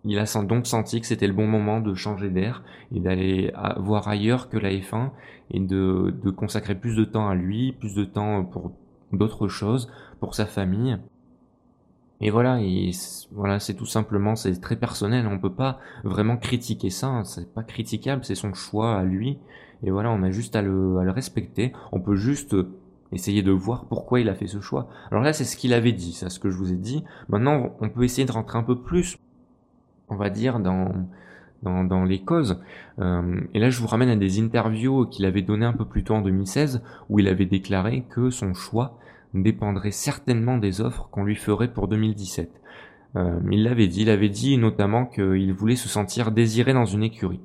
il 0.09 0.19
a 0.19 0.43
donc 0.43 0.67
senti 0.67 1.03
que 1.03 1.07
c'était 1.07 1.27
le 1.27 1.35
bon 1.35 1.47
moment 1.47 1.81
de 1.83 1.93
changer 1.93 2.31
d'air 2.31 2.62
et 2.95 2.99
d'aller 2.99 3.53
voir 3.77 4.09
ailleurs 4.09 4.49
que 4.49 4.57
la 4.57 4.71
F1 4.71 5.11
et 5.50 5.61
de, 5.61 6.31
consacrer 6.31 6.75
plus 6.75 6.97
de 6.97 7.05
temps 7.05 7.29
à 7.29 7.35
lui, 7.35 7.73
plus 7.73 7.95
de 7.95 8.05
temps 8.05 8.43
pour 8.43 8.73
d'autres 9.12 9.49
choses, 9.49 9.91
pour 10.19 10.35
sa 10.35 10.47
famille. 10.47 10.97
Et 12.23 12.31
voilà, 12.31 12.59
voilà, 13.33 13.61
c'est 13.61 13.75
tout 13.75 13.85
simplement, 13.85 14.35
c'est 14.35 14.59
très 14.62 14.77
personnel. 14.77 15.27
On 15.27 15.38
peut 15.38 15.53
pas 15.53 15.79
vraiment 16.05 16.38
critiquer 16.38 16.88
ça. 16.88 17.09
Hein, 17.09 17.25
c'est 17.25 17.53
pas 17.53 17.62
critiquable, 17.62 18.25
c'est 18.25 18.35
son 18.35 18.55
choix 18.55 18.97
à 18.97 19.05
lui. 19.05 19.38
Et 19.83 19.91
voilà, 19.91 20.11
on 20.11 20.23
a 20.23 20.31
juste 20.31 20.57
à 20.57 20.62
le, 20.62 20.97
à 20.99 21.05
le 21.05 21.11
respecter. 21.11 21.75
On 21.93 22.00
peut 22.00 22.17
juste 22.17 22.57
essayer 23.12 23.43
de 23.43 23.53
voir 23.53 23.85
pourquoi 23.85 24.21
il 24.21 24.31
a 24.31 24.35
fait 24.35 24.47
ce 24.47 24.61
choix. 24.61 24.88
Alors 25.11 25.23
là, 25.23 25.35
c'est 25.35 25.45
ce 25.45 25.57
qu'il 25.57 25.75
avait 25.75 25.93
dit, 25.93 26.15
c'est 26.15 26.31
ce 26.31 26.41
que 26.41 26.49
je 26.49 26.57
vous 26.57 26.73
ai 26.73 26.77
dit. 26.77 27.05
Maintenant, 27.29 27.77
on 27.81 27.91
peut 27.91 28.05
essayer 28.05 28.27
de 28.27 28.33
rentrer 28.33 28.59
un 28.59 28.65
peu 28.65 28.81
plus, 28.81 29.19
on 30.09 30.17
va 30.17 30.31
dire, 30.31 30.61
dans 30.61 30.93
dans, 31.62 32.05
les 32.05 32.21
causes. 32.21 32.61
Euh, 33.00 33.41
et 33.55 33.59
là, 33.59 33.71
je 33.71 33.81
vous 33.81 33.87
ramène 33.87 34.09
à 34.09 34.17
des 34.17 34.41
interviews 34.41 35.07
qu'il 35.07 35.25
avait 35.25 35.43
données 35.43 35.67
un 35.67 35.73
peu 35.73 35.85
plus 35.85 36.05
tôt 36.05 36.15
en 36.15 36.23
2016, 36.23 36.83
où 37.09 37.19
il 37.19 37.29
avait 37.29 37.47
déclaré 37.47 38.05
que 38.11 38.31
son 38.31 38.55
choix 38.55 38.99
dépendrait 39.35 39.91
certainement 39.91 40.59
des 40.59 40.81
offres 40.81 41.09
qu'on 41.11 41.25
lui 41.25 41.37
ferait 41.37 41.73
pour 41.73 41.88
2017. 41.88 42.50
Euh, 43.17 43.41
il 43.50 43.65
l'avait 43.65 43.88
dit, 43.88 44.03
il 44.03 44.11
avait 44.11 44.29
dit 44.29 44.57
notamment 44.59 45.07
qu'il 45.07 45.53
voulait 45.53 45.77
se 45.77 45.88
sentir 45.88 46.31
désiré 46.31 46.73
dans 46.73 46.85
une 46.85 47.03
écurie. 47.03 47.41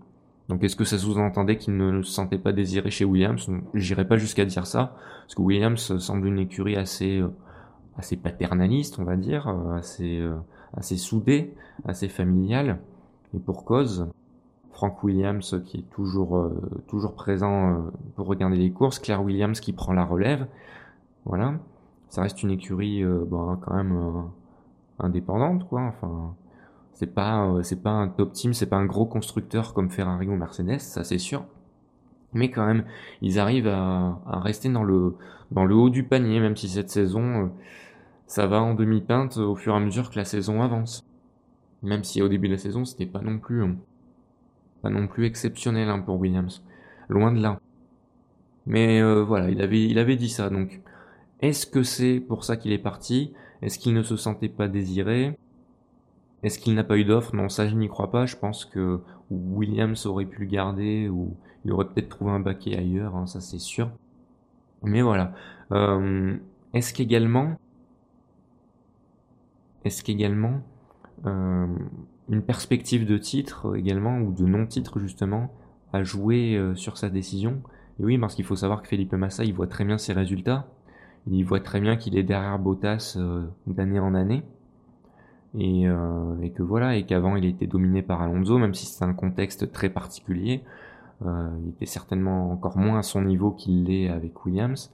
Donc 0.49 0.63
est-ce 0.63 0.75
que 0.75 0.83
ça 0.83 0.97
sous-entendait 0.97 1.57
qu'il 1.57 1.77
ne 1.77 2.01
se 2.01 2.11
sentait 2.11 2.37
pas 2.37 2.51
désiré 2.51 2.89
chez 2.89 3.05
Williams? 3.05 3.49
J'irai 3.73 4.05
pas 4.05 4.17
jusqu'à 4.17 4.45
dire 4.45 4.67
ça, 4.67 4.95
parce 5.21 5.35
que 5.35 5.41
Williams 5.41 5.97
semble 5.99 6.27
une 6.27 6.39
écurie 6.39 6.75
assez 6.75 7.19
euh, 7.19 7.29
assez 7.97 8.17
paternaliste, 8.17 8.99
on 8.99 9.03
va 9.03 9.15
dire, 9.15 9.47
assez 9.75 10.19
assez 10.73 10.97
soudée, 10.97 11.53
assez 11.85 12.07
familiale, 12.09 12.79
et 13.35 13.39
pour 13.39 13.65
cause. 13.65 14.07
Frank 14.71 15.03
Williams 15.03 15.61
qui 15.67 15.77
est 15.77 15.89
toujours 15.91 16.51
toujours 16.87 17.13
présent 17.13 17.91
pour 18.15 18.25
regarder 18.25 18.57
les 18.57 18.71
courses, 18.71 18.97
Claire 18.97 19.23
Williams 19.23 19.59
qui 19.59 19.71
prend 19.71 19.93
la 19.93 20.03
relève, 20.03 20.47
voilà. 21.25 21.53
Ça 22.09 22.21
reste 22.21 22.43
une 22.43 22.51
écurie 22.51 23.03
euh, 23.03 23.25
quand 23.29 23.73
même 23.73 23.95
euh, 23.95 24.21
indépendante 24.99 25.67
quoi. 25.67 25.81
Enfin 25.81 26.35
c'est 26.93 27.13
pas 27.13 27.47
euh, 27.47 27.63
c'est 27.63 27.81
pas 27.81 27.89
un 27.89 28.07
top 28.07 28.33
team 28.33 28.53
c'est 28.53 28.67
pas 28.67 28.75
un 28.75 28.85
gros 28.85 29.05
constructeur 29.05 29.73
comme 29.73 29.89
Ferrari 29.89 30.27
ou 30.27 30.35
Mercedes 30.35 30.79
ça 30.79 31.03
c'est 31.03 31.17
sûr. 31.17 31.45
Mais 32.33 32.51
quand 32.51 32.65
même 32.65 32.85
ils 33.21 33.39
arrivent 33.39 33.67
à, 33.67 34.19
à, 34.27 34.39
rester 34.39 34.69
dans 34.69 34.83
le 34.83 35.15
dans 35.51 35.65
le 35.65 35.75
haut 35.75 35.89
du 35.89 36.03
panier 36.03 36.39
même 36.39 36.55
si 36.55 36.69
cette 36.69 36.89
saison 36.89 37.51
ça 38.33 38.47
va 38.47 38.59
en 38.63 38.73
demi-teinte 38.73 39.37
au 39.37 39.55
fur 39.55 39.75
et 39.75 39.77
à 39.77 39.79
mesure 39.79 40.09
que 40.09 40.17
la 40.17 40.25
saison 40.25 40.63
avance. 40.63 41.05
Même 41.83 42.03
si 42.03 42.19
au 42.19 42.27
début 42.27 42.47
de 42.47 42.53
la 42.53 42.57
saison 42.57 42.83
c'était 42.83 43.05
pas 43.05 43.21
non 43.21 43.37
plus 43.37 43.63
pas 44.81 44.89
non 44.89 45.07
plus 45.07 45.27
exceptionnel 45.27 45.87
hein, 45.87 45.99
pour 45.99 46.19
Williams. 46.19 46.63
Loin 47.09 47.31
de 47.31 47.39
là. 47.39 47.59
Mais 48.65 49.03
voilà 49.21 49.51
il 49.51 49.61
avait 49.61 49.85
il 49.85 49.99
avait 49.99 50.15
dit 50.15 50.29
ça 50.29 50.49
donc. 50.49 50.81
Est-ce 51.41 51.67
que 51.67 51.83
c'est 51.83 52.19
pour 52.19 52.43
ça 52.43 52.57
qu'il 52.57 52.71
est 52.71 52.79
parti? 52.79 53.33
Est-ce 53.61 53.77
qu'il 53.77 53.93
ne 53.93 54.01
se 54.01 54.15
sentait 54.15 54.49
pas 54.49 54.67
désiré? 54.67 55.37
Est-ce 56.41 56.57
qu'il 56.57 56.73
n'a 56.73 56.83
pas 56.83 56.97
eu 56.97 57.05
d'offre? 57.05 57.35
Non, 57.35 57.49
ça 57.49 57.67
je 57.67 57.75
n'y 57.75 57.87
crois 57.87 58.09
pas. 58.09 58.25
Je 58.25 58.35
pense 58.35 58.65
que 58.65 59.01
Williams 59.29 60.07
aurait 60.07 60.25
pu 60.25 60.39
le 60.39 60.47
garder 60.47 61.07
ou 61.07 61.37
il 61.65 61.71
aurait 61.71 61.85
peut-être 61.85 62.09
trouvé 62.09 62.31
un 62.31 62.39
baquet 62.39 62.75
ailleurs, 62.75 63.15
hein, 63.15 63.27
ça 63.27 63.41
c'est 63.41 63.59
sûr. 63.59 63.91
Mais 64.81 65.03
voilà. 65.03 65.35
Euh, 65.71 66.35
est-ce 66.73 66.95
qu'également, 66.95 67.59
est-ce 69.85 70.03
qu'également 70.03 70.61
euh, 71.25 71.67
une 72.29 72.41
perspective 72.41 73.05
de 73.05 73.17
titre 73.17 73.75
également 73.75 74.19
ou 74.19 74.31
de 74.31 74.45
non-titre 74.45 74.99
justement 74.99 75.53
a 75.91 76.03
joué 76.03 76.55
euh, 76.55 76.75
sur 76.75 76.97
sa 76.97 77.09
décision? 77.09 77.61
Et 77.99 78.05
oui, 78.05 78.17
parce 78.17 78.35
qu'il 78.35 78.45
faut 78.45 78.55
savoir 78.55 78.81
que 78.81 78.87
Felipe 78.87 79.13
Massa, 79.13 79.43
il 79.43 79.53
voit 79.53 79.67
très 79.67 79.85
bien 79.85 79.97
ses 79.97 80.13
résultats 80.13 80.67
il 81.25 81.45
voit 81.45 81.61
très 81.61 81.79
bien 81.79 81.95
qu'il 81.95 82.17
est 82.17 82.23
derrière 82.23 82.59
Bottas 82.59 83.15
euh, 83.15 83.45
d'année 83.65 83.99
en 83.99 84.13
année. 84.13 84.43
Et, 85.57 85.85
que 85.85 86.63
voilà, 86.63 86.97
et 86.97 87.05
qu'avant 87.05 87.35
il 87.35 87.45
était 87.45 87.67
dominé 87.67 88.01
par 88.01 88.21
Alonso, 88.23 88.57
même 88.57 88.73
si 88.73 88.87
c'est 88.87 89.05
un 89.05 89.13
contexte 89.13 89.71
très 89.71 89.89
particulier. 89.89 90.63
Il 91.23 91.69
était 91.69 91.85
certainement 91.85 92.51
encore 92.51 92.75
moins 92.75 92.97
à 92.97 93.03
son 93.03 93.21
niveau 93.21 93.51
qu'il 93.51 93.83
l'est 93.83 94.09
avec 94.09 94.43
Williams. 94.43 94.91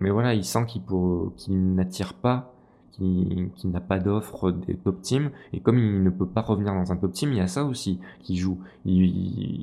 Mais 0.00 0.10
voilà, 0.10 0.34
il 0.34 0.44
sent 0.44 0.64
qu'il 0.66 1.74
n'attire 1.74 2.14
pas 2.14 2.54
qui, 2.92 3.50
n'a 3.64 3.80
pas 3.80 3.98
d'offre 3.98 4.50
des 4.50 4.74
top 4.74 5.00
teams. 5.02 5.30
Et 5.52 5.60
comme 5.60 5.78
il 5.78 6.02
ne 6.02 6.10
peut 6.10 6.26
pas 6.26 6.42
revenir 6.42 6.74
dans 6.74 6.92
un 6.92 6.96
top 6.96 7.12
team, 7.12 7.32
il 7.32 7.38
y 7.38 7.40
a 7.40 7.46
ça 7.46 7.64
aussi 7.64 7.98
qui 8.22 8.36
joue. 8.36 8.58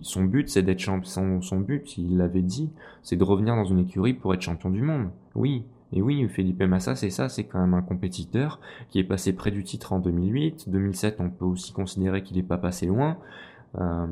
son 0.01 0.24
but, 0.24 0.50
c'est 0.50 0.63
d'être 0.63 0.79
champion. 0.79 1.41
Son, 1.41 1.60
but, 1.60 1.98
il 1.98 2.17
l'avait 2.17 2.41
dit, 2.41 2.72
c'est 3.03 3.15
de 3.15 3.24
revenir 3.24 3.55
dans 3.55 3.65
une 3.65 3.79
écurie 3.79 4.13
pour 4.13 4.34
être 4.34 4.41
champion 4.41 4.69
du 4.69 4.81
monde. 4.81 5.10
Oui. 5.36 5.63
Et 5.93 6.01
oui, 6.01 6.27
Felipe 6.27 6.62
Massa, 6.63 6.96
c'est 6.96 7.10
ça, 7.10 7.29
c'est 7.29 7.46
quand 7.46 7.62
même 7.62 7.74
un 7.74 7.81
compétiteur 7.81 8.60
qui 8.89 9.00
est 9.00 9.05
passé 9.05 9.31
près 9.31 9.51
du 9.51 9.63
titre 9.63 9.93
en 9.93 10.00
2008. 10.00 10.69
2007, 10.69 11.17
on 11.19 11.29
peut 11.29 11.46
aussi 11.46 11.72
considérer 11.72 12.24
qu'il 12.24 12.36
n'est 12.36 12.43
pas 12.43 12.57
passé 12.57 12.88
loin. 12.88 13.17
Euh, 13.79 14.05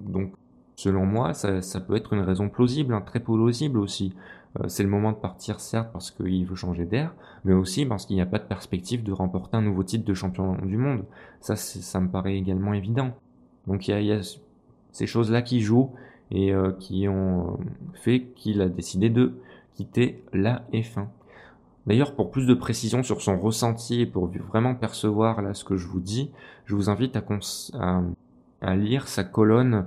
donc, 0.00 0.32
selon 0.76 1.06
moi, 1.06 1.32
ça, 1.32 1.80
peut 1.80 1.96
être 1.96 2.12
une 2.12 2.20
raison 2.20 2.48
plausible, 2.48 2.92
hein, 2.92 3.00
très 3.00 3.20
plausible 3.20 3.78
aussi. 3.78 4.14
Euh, 4.60 4.68
c'est 4.68 4.82
le 4.82 4.88
moment 4.88 5.12
de 5.12 5.16
partir, 5.16 5.60
certes, 5.60 5.90
parce 5.92 6.10
qu'il 6.10 6.44
veut 6.46 6.54
changer 6.54 6.84
d'air, 6.84 7.14
mais 7.44 7.54
aussi 7.54 7.86
parce 7.86 8.06
qu'il 8.06 8.16
n'y 8.16 8.22
a 8.22 8.26
pas 8.26 8.38
de 8.38 8.44
perspective 8.44 9.02
de 9.02 9.12
remporter 9.12 9.56
un 9.56 9.62
nouveau 9.62 9.82
titre 9.82 10.04
de 10.04 10.14
champion 10.14 10.56
du 10.64 10.76
monde. 10.76 11.04
Ça, 11.40 11.56
ça 11.56 12.00
me 12.00 12.08
paraît 12.08 12.36
également 12.36 12.74
évident. 12.74 13.12
Donc 13.66 13.88
il 13.88 14.02
y 14.02 14.12
a, 14.12 14.20
ces 14.92 15.06
choses-là 15.06 15.42
qui 15.42 15.60
jouent 15.60 15.92
et 16.30 16.52
euh, 16.52 16.72
qui 16.72 17.08
ont 17.08 17.58
fait 17.94 18.22
qu'il 18.34 18.60
a 18.60 18.68
décidé 18.68 19.10
de 19.10 19.34
quitter 19.74 20.22
la 20.32 20.64
F1. 20.72 21.06
D'ailleurs, 21.86 22.14
pour 22.14 22.30
plus 22.30 22.46
de 22.46 22.54
précision 22.54 23.02
sur 23.02 23.20
son 23.22 23.38
ressenti 23.38 24.02
et 24.02 24.06
pour 24.06 24.28
vraiment 24.28 24.74
percevoir 24.74 25.42
là 25.42 25.52
ce 25.52 25.64
que 25.64 25.76
je 25.76 25.86
vous 25.88 26.00
dis, 26.00 26.30
je 26.64 26.76
vous 26.76 26.88
invite 26.90 27.16
à, 27.16 28.76
lire 28.76 29.08
sa 29.08 29.24
colonne, 29.24 29.86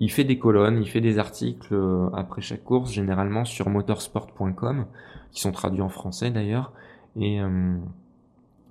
il 0.00 0.10
fait 0.10 0.24
des 0.24 0.38
colonnes, 0.38 0.82
il 0.82 0.88
fait 0.88 1.02
des 1.02 1.18
articles 1.18 1.74
euh, 1.74 2.08
après 2.14 2.40
chaque 2.40 2.64
course, 2.64 2.90
généralement 2.90 3.44
sur 3.44 3.68
motorsport.com, 3.68 4.86
qui 5.30 5.42
sont 5.42 5.52
traduits 5.52 5.82
en 5.82 5.90
français 5.90 6.30
d'ailleurs. 6.30 6.72
Et 7.16 7.40
euh, 7.40 7.76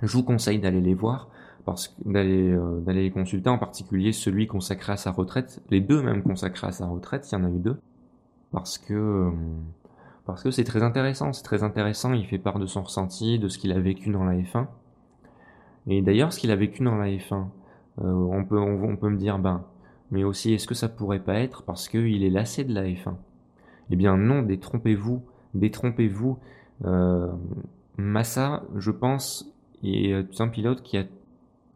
je 0.01 0.11
vous 0.11 0.23
conseille 0.23 0.59
d'aller 0.59 0.81
les 0.81 0.95
voir, 0.95 1.29
euh, 1.67 2.81
d'aller 2.81 3.03
les 3.03 3.11
consulter, 3.11 3.49
en 3.49 3.59
particulier 3.59 4.11
celui 4.11 4.47
consacré 4.47 4.93
à 4.93 4.97
sa 4.97 5.11
retraite, 5.11 5.61
les 5.69 5.81
deux 5.81 6.01
même 6.01 6.23
consacrés 6.23 6.67
à 6.67 6.71
sa 6.71 6.87
retraite, 6.87 7.31
il 7.31 7.35
y 7.35 7.37
en 7.37 7.45
a 7.45 7.49
eu 7.49 7.59
deux, 7.59 7.79
parce 8.51 8.79
que 8.79 9.31
parce 10.25 10.43
que 10.43 10.51
c'est 10.51 10.63
très 10.63 10.83
intéressant, 10.83 11.33
c'est 11.33 11.43
très 11.43 11.63
intéressant. 11.63 12.13
Il 12.13 12.25
fait 12.27 12.37
part 12.37 12.59
de 12.59 12.67
son 12.67 12.83
ressenti, 12.83 13.39
de 13.39 13.47
ce 13.47 13.57
qu'il 13.57 13.71
a 13.71 13.79
vécu 13.79 14.11
dans 14.11 14.23
la 14.23 14.35
F1. 14.35 14.67
Et 15.87 16.03
d'ailleurs, 16.03 16.31
ce 16.31 16.39
qu'il 16.39 16.51
a 16.51 16.55
vécu 16.55 16.83
dans 16.83 16.95
la 16.95 17.07
F1, 17.07 17.47
on 17.97 18.45
peut 18.45 18.59
on 18.59 18.95
peut 18.95 19.09
me 19.09 19.17
dire 19.17 19.39
ben 19.39 19.63
mais 20.11 20.23
aussi 20.23 20.53
est-ce 20.53 20.67
que 20.67 20.75
ça 20.75 20.89
pourrait 20.89 21.19
pas 21.19 21.35
être 21.35 21.63
parce 21.63 21.87
qu'il 21.87 22.23
est 22.23 22.29
lassé 22.29 22.63
de 22.63 22.73
la 22.73 22.83
F1 22.83 23.15
Eh 23.91 23.95
bien 23.95 24.17
non, 24.17 24.41
détrompez-vous, 24.41 25.23
détrompez-vous. 25.53 26.37
Euh, 26.85 27.31
Massa, 27.97 28.63
je 28.75 28.91
pense, 28.91 29.53
est 29.83 30.13
un 30.39 30.47
pilote 30.47 30.81
qui 30.81 30.97
a 30.97 31.03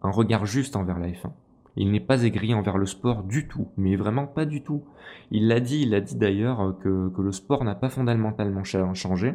un 0.02 0.12
regard 0.12 0.46
juste 0.46 0.76
envers 0.76 1.00
la 1.00 1.08
F1. 1.08 1.32
Il 1.76 1.92
n'est 1.92 2.00
pas 2.00 2.24
aigri 2.24 2.54
envers 2.54 2.78
le 2.78 2.86
sport 2.86 3.24
du 3.24 3.48
tout, 3.48 3.68
mais 3.78 3.96
vraiment 3.96 4.28
pas 4.28 4.46
du 4.46 4.62
tout. 4.62 4.84
Il 5.32 5.48
l'a 5.48 5.60
dit, 5.60 5.82
il 5.82 5.94
a 5.96 6.02
dit 6.02 6.16
d'ailleurs 6.16 6.76
que, 6.80 7.10
que 7.10 7.22
le 7.22 7.32
sport 7.32 7.64
n'a 7.64 7.74
pas 7.74 7.90
fondamentalement 7.90 8.64
changé, 8.64 9.34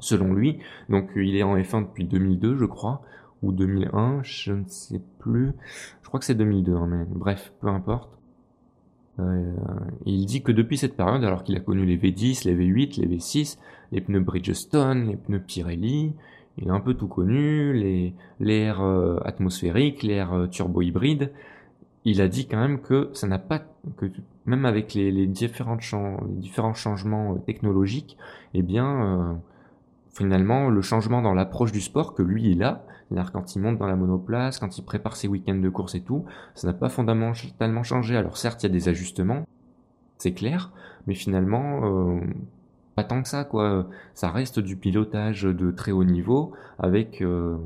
selon 0.00 0.34
lui. 0.34 0.58
Donc 0.88 1.10
il 1.14 1.36
est 1.36 1.42
en 1.42 1.56
F1 1.56 1.82
depuis 1.82 2.04
2002, 2.04 2.56
je 2.56 2.64
crois 2.64 3.02
ou 3.42 3.52
2001, 3.52 4.22
je 4.22 4.52
ne 4.52 4.64
sais 4.66 5.00
plus. 5.18 5.52
Je 6.02 6.08
crois 6.08 6.20
que 6.20 6.26
c'est 6.26 6.34
2002, 6.34 6.74
hein, 6.74 6.86
mais 6.86 7.04
bref, 7.08 7.52
peu 7.60 7.68
importe. 7.68 8.18
Euh, 9.18 9.54
il 10.06 10.26
dit 10.26 10.42
que 10.42 10.52
depuis 10.52 10.78
cette 10.78 10.96
période, 10.96 11.24
alors 11.24 11.42
qu'il 11.42 11.56
a 11.56 11.60
connu 11.60 11.84
les 11.84 11.98
V10, 11.98 12.46
les 12.46 12.54
V8, 12.54 13.00
les 13.00 13.16
V6, 13.16 13.58
les 13.92 14.00
pneus 14.00 14.20
Bridgestone, 14.20 15.08
les 15.08 15.16
pneus 15.16 15.40
Pirelli, 15.40 16.14
il 16.58 16.70
a 16.70 16.74
un 16.74 16.80
peu 16.80 16.94
tout 16.94 17.08
connu, 17.08 17.72
les, 17.72 18.14
l'air 18.38 18.80
euh, 18.80 19.18
atmosphérique, 19.24 20.02
l'air 20.02 20.32
euh, 20.32 20.46
turbo-hybride. 20.46 21.32
Il 22.04 22.20
a 22.22 22.28
dit 22.28 22.46
quand 22.46 22.58
même 22.58 22.80
que 22.80 23.10
ça 23.12 23.26
n'a 23.26 23.38
pas, 23.38 23.60
que 23.96 24.06
même 24.46 24.64
avec 24.64 24.94
les, 24.94 25.10
les 25.10 25.26
différents, 25.26 25.76
les 26.28 26.36
différents 26.36 26.74
changements 26.74 27.36
technologiques, 27.36 28.16
eh 28.54 28.62
bien, 28.62 29.38
finalement, 30.10 30.70
le 30.70 30.80
changement 30.80 31.20
dans 31.20 31.34
l'approche 31.34 31.72
du 31.72 31.80
sport 31.82 32.14
que 32.14 32.22
lui 32.22 32.50
il 32.50 32.62
a, 32.62 32.84
c'est-à-dire 33.10 33.32
quand 33.32 33.56
il 33.56 33.62
monte 33.62 33.78
dans 33.78 33.86
la 33.86 33.96
monoplace, 33.96 34.60
quand 34.60 34.78
il 34.78 34.84
prépare 34.84 35.16
ses 35.16 35.26
week-ends 35.26 35.58
de 35.58 35.68
course 35.68 35.96
et 35.96 36.00
tout, 36.00 36.24
ça 36.54 36.68
n'a 36.68 36.74
pas 36.74 36.88
fondamentalement 36.88 37.82
changé. 37.82 38.16
Alors 38.16 38.36
certes, 38.36 38.62
il 38.62 38.66
y 38.66 38.70
a 38.70 38.72
des 38.72 38.88
ajustements, 38.88 39.46
c'est 40.18 40.32
clair, 40.32 40.70
mais 41.06 41.14
finalement, 41.14 41.80
euh, 41.84 42.20
pas 42.94 43.02
tant 43.02 43.20
que 43.22 43.28
ça, 43.28 43.44
quoi. 43.44 43.88
Ça 44.14 44.30
reste 44.30 44.60
du 44.60 44.76
pilotage 44.76 45.42
de 45.42 45.70
très 45.72 45.90
haut 45.90 46.04
niveau 46.04 46.52
avec 46.78 47.20
euh, 47.20 47.56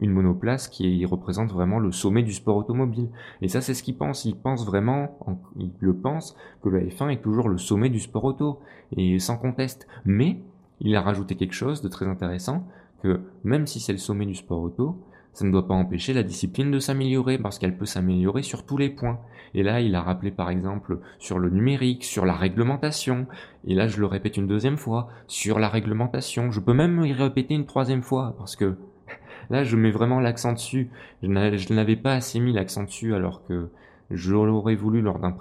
une 0.00 0.12
monoplace 0.12 0.68
qui 0.68 1.04
représente 1.06 1.50
vraiment 1.50 1.80
le 1.80 1.90
sommet 1.90 2.22
du 2.22 2.32
sport 2.32 2.56
automobile. 2.56 3.08
Et 3.42 3.48
ça, 3.48 3.60
c'est 3.60 3.74
ce 3.74 3.82
qu'il 3.82 3.96
pense. 3.96 4.24
Il 4.26 4.36
pense 4.36 4.64
vraiment, 4.64 5.18
il 5.56 5.72
le 5.80 5.94
pense, 5.96 6.36
que 6.62 6.68
le 6.68 6.86
F1 6.86 7.10
est 7.10 7.22
toujours 7.22 7.48
le 7.48 7.58
sommet 7.58 7.88
du 7.88 7.98
sport 7.98 8.24
auto, 8.24 8.60
et 8.96 9.18
sans 9.18 9.38
conteste. 9.38 9.88
Mais 10.04 10.40
il 10.80 10.94
a 10.94 11.02
rajouté 11.02 11.34
quelque 11.34 11.54
chose 11.54 11.82
de 11.82 11.88
très 11.88 12.06
intéressant, 12.06 12.68
que 13.02 13.20
même 13.44 13.66
si 13.66 13.80
c'est 13.80 13.92
le 13.92 13.98
sommet 13.98 14.26
du 14.26 14.34
sport 14.34 14.60
auto, 14.60 14.98
ça 15.32 15.44
ne 15.44 15.52
doit 15.52 15.68
pas 15.68 15.74
empêcher 15.74 16.12
la 16.14 16.22
discipline 16.24 16.70
de 16.70 16.78
s'améliorer 16.78 17.38
parce 17.38 17.58
qu'elle 17.58 17.76
peut 17.76 17.86
s'améliorer 17.86 18.42
sur 18.42 18.66
tous 18.66 18.76
les 18.76 18.88
points. 18.88 19.20
Et 19.54 19.62
là, 19.62 19.80
il 19.80 19.94
a 19.94 20.02
rappelé 20.02 20.30
par 20.30 20.50
exemple 20.50 20.98
sur 21.18 21.38
le 21.38 21.48
numérique, 21.48 22.04
sur 22.04 22.26
la 22.26 22.34
réglementation. 22.34 23.26
Et 23.64 23.74
là, 23.74 23.86
je 23.86 24.00
le 24.00 24.06
répète 24.06 24.36
une 24.36 24.48
deuxième 24.48 24.76
fois, 24.76 25.08
sur 25.26 25.58
la 25.58 25.68
réglementation. 25.68 26.50
Je 26.50 26.60
peux 26.60 26.72
même 26.72 27.04
y 27.04 27.12
répéter 27.12 27.54
une 27.54 27.66
troisième 27.66 28.02
fois 28.02 28.34
parce 28.36 28.56
que 28.56 28.78
là, 29.50 29.62
je 29.62 29.76
mets 29.76 29.92
vraiment 29.92 30.18
l'accent 30.20 30.52
dessus. 30.52 30.90
Je 31.22 31.72
n'avais 31.72 31.96
pas 31.96 32.14
assez 32.14 32.40
mis 32.40 32.52
l'accent 32.52 32.82
dessus 32.82 33.14
alors 33.14 33.44
que 33.44 33.70
je 34.10 34.32
l'aurais 34.32 34.74
voulu 34.74 35.02
lors 35.02 35.18
d'un 35.18 35.36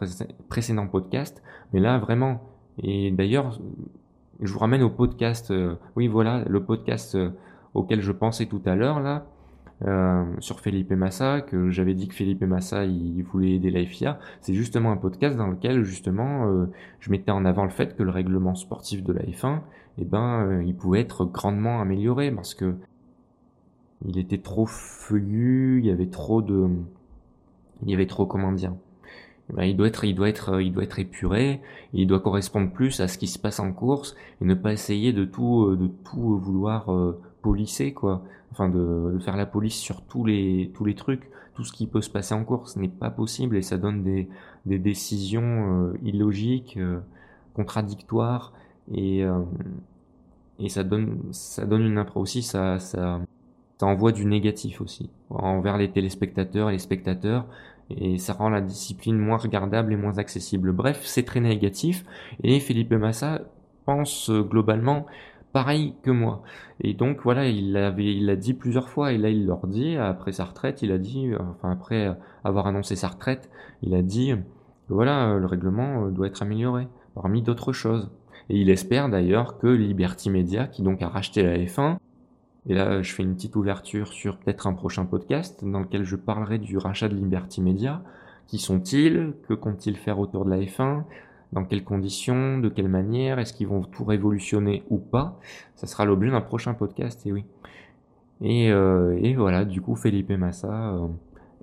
précédent 0.47 0.87
podcast. 0.87 1.41
Mais 1.73 1.79
là, 1.79 1.97
vraiment. 1.97 2.41
Et 2.83 3.11
d'ailleurs, 3.11 3.59
je 4.41 4.53
vous 4.53 4.59
ramène 4.59 4.83
au 4.83 4.89
podcast. 4.89 5.51
Euh, 5.51 5.75
oui, 5.95 6.07
voilà, 6.07 6.43
le 6.47 6.63
podcast 6.63 7.15
euh, 7.15 7.31
auquel 7.77 8.01
je 8.01 8.11
pensais 8.11 8.45
tout 8.45 8.61
à 8.65 8.75
l'heure 8.75 8.99
là. 8.99 9.25
Euh, 9.85 10.25
sur 10.39 10.59
Felipe 10.59 10.91
Massa, 10.91 11.41
que 11.41 11.69
j'avais 11.69 11.93
dit 11.93 12.07
que 12.07 12.15
Felipe 12.15 12.41
Massa 12.41 12.85
il 12.85 13.21
voulait 13.21 13.51
aider 13.51 13.69
la 13.69 13.85
FIA, 13.85 14.19
c'est 14.41 14.55
justement 14.55 14.91
un 14.91 14.97
podcast 14.97 15.37
dans 15.37 15.45
lequel 15.45 15.83
justement 15.83 16.67
je 16.99 17.11
mettais 17.11 17.29
en 17.29 17.45
avant 17.45 17.63
le 17.63 17.69
fait 17.69 17.95
que 17.95 18.01
le 18.01 18.09
règlement 18.09 18.55
sportif 18.55 19.03
de 19.03 19.13
la 19.13 19.21
F1, 19.21 19.59
eh 19.99 20.05
ben, 20.05 20.63
il 20.65 20.75
pouvait 20.75 21.01
être 21.01 21.25
grandement 21.25 21.79
amélioré 21.79 22.31
parce 22.31 22.55
que 22.55 22.73
il 24.03 24.17
était 24.17 24.39
trop 24.39 24.65
feuillu, 24.65 25.79
il 25.79 25.85
y 25.85 25.91
avait 25.91 26.09
trop 26.09 26.41
de, 26.41 26.69
il 27.83 27.91
y 27.91 27.93
avait 27.93 28.07
trop 28.07 28.25
comment 28.25 28.51
dire, 28.51 28.73
eh 29.49 29.53
ben, 29.53 29.63
il 29.63 29.77
doit 29.77 29.87
être, 29.87 30.03
il 30.03 30.15
doit 30.15 30.29
être, 30.29 30.61
il 30.61 30.71
doit 30.71 30.83
être 30.83 30.99
épuré. 30.99 31.61
Il 31.93 32.07
doit 32.07 32.19
correspondre 32.19 32.71
plus 32.71 32.99
à 32.99 33.07
ce 33.07 33.17
qui 33.17 33.27
se 33.27 33.39
passe 33.39 33.59
en 33.59 33.71
course 33.71 34.15
et 34.41 34.45
ne 34.45 34.53
pas 34.53 34.73
essayer 34.73 35.13
de 35.13 35.25
tout, 35.25 35.65
euh, 35.65 35.77
de 35.77 35.87
tout 35.87 36.37
vouloir 36.37 36.89
euh, 37.47 37.51
polisser 37.51 37.93
quoi. 37.93 38.23
Enfin, 38.51 38.69
de, 38.69 39.17
faire 39.19 39.37
la 39.37 39.45
police 39.45 39.75
sur 39.75 40.01
tous 40.01 40.25
les, 40.25 40.71
tous 40.73 40.85
les 40.85 40.95
trucs, 40.95 41.29
tout 41.55 41.63
ce 41.63 41.71
qui 41.71 41.87
peut 41.87 42.01
se 42.01 42.09
passer 42.09 42.33
en 42.33 42.43
course 42.43 42.75
n'est 42.77 42.87
pas 42.87 43.09
possible 43.09 43.57
et 43.57 43.61
ça 43.61 43.77
donne 43.77 44.03
des, 44.03 44.29
des 44.65 44.79
décisions 44.79 45.91
euh, 45.91 45.97
illogiques, 46.03 46.79
contradictoires 47.53 48.53
et 48.93 49.25
et 50.59 50.69
ça 50.69 50.83
donne, 50.83 51.19
ça 51.31 51.65
donne 51.65 51.83
une 51.83 51.97
impro 51.97 52.21
aussi, 52.21 52.41
ça, 52.41 52.79
ça, 52.79 53.21
ça 53.79 53.85
envoie 53.85 54.11
du 54.11 54.25
négatif 54.25 54.81
aussi 54.81 55.09
envers 55.29 55.77
les 55.77 55.91
téléspectateurs 55.91 56.69
et 56.69 56.73
les 56.73 56.79
spectateurs 56.79 57.45
et 57.89 58.17
ça 58.17 58.33
rend 58.33 58.49
la 58.49 58.61
discipline 58.61 59.17
moins 59.17 59.37
regardable 59.37 59.93
et 59.93 59.95
moins 59.95 60.17
accessible. 60.17 60.71
Bref, 60.71 61.01
c'est 61.03 61.23
très 61.23 61.39
négatif 61.39 62.05
et 62.43 62.59
Philippe 62.59 62.91
Massa 62.91 63.41
pense 63.85 64.29
euh, 64.29 64.41
globalement 64.41 65.05
pareil 65.57 65.95
que 66.03 66.11
moi. 66.11 66.43
Et 66.81 66.93
donc 66.93 67.21
voilà, 67.23 67.47
il 67.47 67.75
avait, 67.77 68.13
il 68.15 68.27
l'a 68.27 68.35
dit 68.35 68.53
plusieurs 68.53 68.89
fois 68.89 69.11
et 69.11 69.17
là 69.17 69.29
il 69.29 69.47
leur 69.47 69.65
dit 69.65 69.95
après 69.97 70.31
sa 70.31 70.45
retraite, 70.45 70.83
il 70.83 70.91
a 70.91 70.99
dit, 70.99 71.31
enfin 71.39 71.71
après 71.71 72.15
avoir 72.43 72.67
annoncé 72.67 72.95
sa 72.95 73.07
retraite, 73.07 73.49
il 73.81 73.95
a 73.95 74.03
dit 74.03 74.35
voilà, 74.87 75.35
le 75.35 75.47
règlement 75.47 76.05
euh, 76.05 76.11
doit 76.11 76.27
être 76.27 76.43
amélioré 76.43 76.87
parmi 77.15 77.41
d'autres 77.41 77.73
choses. 77.73 78.11
Et 78.49 78.61
il 78.61 78.69
espère 78.69 79.09
d'ailleurs 79.09 79.57
que 79.57 79.65
Liberty 79.65 80.29
Media, 80.29 80.67
qui 80.67 80.83
donc 80.83 81.01
a 81.01 81.07
racheté 81.07 81.41
la 81.41 81.57
F1, 81.57 81.97
et 82.69 82.75
là, 82.75 83.01
je 83.01 83.11
fais 83.11 83.23
une 83.23 83.33
petite 83.33 83.55
ouverture 83.55 84.13
sur 84.13 84.37
peut-être 84.37 84.67
un 84.67 84.73
prochain 84.73 85.05
podcast 85.05 85.65
dans 85.65 85.79
lequel 85.79 86.03
je 86.03 86.15
parlerai 86.15 86.59
du 86.59 86.77
rachat 86.77 87.09
de 87.09 87.15
Liberty 87.15 87.63
Media. 87.63 88.03
Qui 88.45 88.59
sont-ils? 88.59 89.33
Que 89.47 89.55
comptent-ils 89.55 89.97
faire 89.97 90.19
autour 90.19 90.45
de 90.45 90.51
la 90.51 90.57
F1 90.57 91.03
Dans 91.53 91.63
quelles 91.63 91.83
conditions 91.83 92.57
De 92.57 92.69
quelle 92.69 92.89
manière 92.89 93.39
Est-ce 93.39 93.53
qu'ils 93.53 93.67
vont 93.67 93.83
tout 93.83 94.03
révolutionner 94.03 94.83
ou 94.89 94.97
pas? 94.97 95.39
Ça 95.75 95.87
sera 95.87 96.05
l'objet 96.05 96.29
d'un 96.29 96.41
prochain 96.41 96.73
podcast, 96.73 97.25
et 97.25 97.31
oui. 97.31 97.45
Et, 98.41 98.71
euh, 98.71 99.33
voilà, 99.35 99.65
du 99.65 99.81
coup, 99.81 99.95
Felipe 99.95 100.31
Massa 100.31 100.93
euh, 100.93 101.07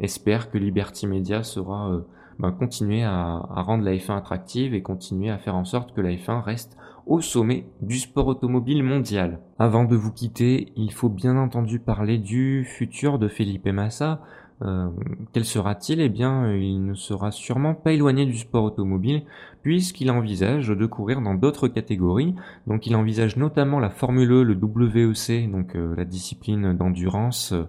espère 0.00 0.50
que 0.50 0.58
Liberty 0.58 1.06
Media 1.06 1.42
sera 1.42 1.90
euh, 1.92 2.00
ben, 2.38 2.50
continuer 2.50 3.04
à, 3.04 3.12
à, 3.12 3.62
rendre 3.62 3.84
la 3.84 3.92
F1 3.92 4.16
attractive 4.16 4.74
et 4.74 4.82
continuer 4.82 5.30
à 5.30 5.38
faire 5.38 5.54
en 5.54 5.64
sorte 5.64 5.94
que 5.94 6.00
la 6.00 6.10
F1 6.10 6.42
reste 6.42 6.76
au 7.06 7.20
sommet 7.20 7.66
du 7.82 7.98
sport 7.98 8.26
automobile 8.26 8.82
mondial. 8.82 9.38
Avant 9.58 9.84
de 9.84 9.94
vous 9.94 10.10
quitter, 10.10 10.72
il 10.76 10.92
faut 10.92 11.10
bien 11.10 11.36
entendu 11.36 11.78
parler 11.78 12.18
du 12.18 12.64
futur 12.64 13.18
de 13.18 13.28
Felipe 13.28 13.68
Massa. 13.68 14.22
Euh, 14.62 14.88
quel 15.32 15.44
sera-t-il? 15.44 16.00
Eh 16.00 16.08
bien, 16.08 16.52
il 16.52 16.84
ne 16.84 16.94
sera 16.94 17.30
sûrement 17.30 17.74
pas 17.74 17.92
éloigné 17.92 18.24
du 18.26 18.36
sport 18.36 18.64
automobile, 18.64 19.22
puisqu'il 19.62 20.10
envisage 20.10 20.68
de 20.68 20.86
courir 20.86 21.20
dans 21.20 21.34
d'autres 21.34 21.68
catégories. 21.68 22.34
Donc, 22.66 22.86
il 22.86 22.96
envisage 22.96 23.36
notamment 23.36 23.80
la 23.80 23.90
Formule 23.90 24.30
E, 24.30 24.42
le 24.42 24.54
WEC, 24.54 25.50
donc 25.50 25.74
euh, 25.74 25.94
la 25.96 26.04
discipline 26.04 26.74
d'endurance 26.74 27.52
euh, 27.52 27.64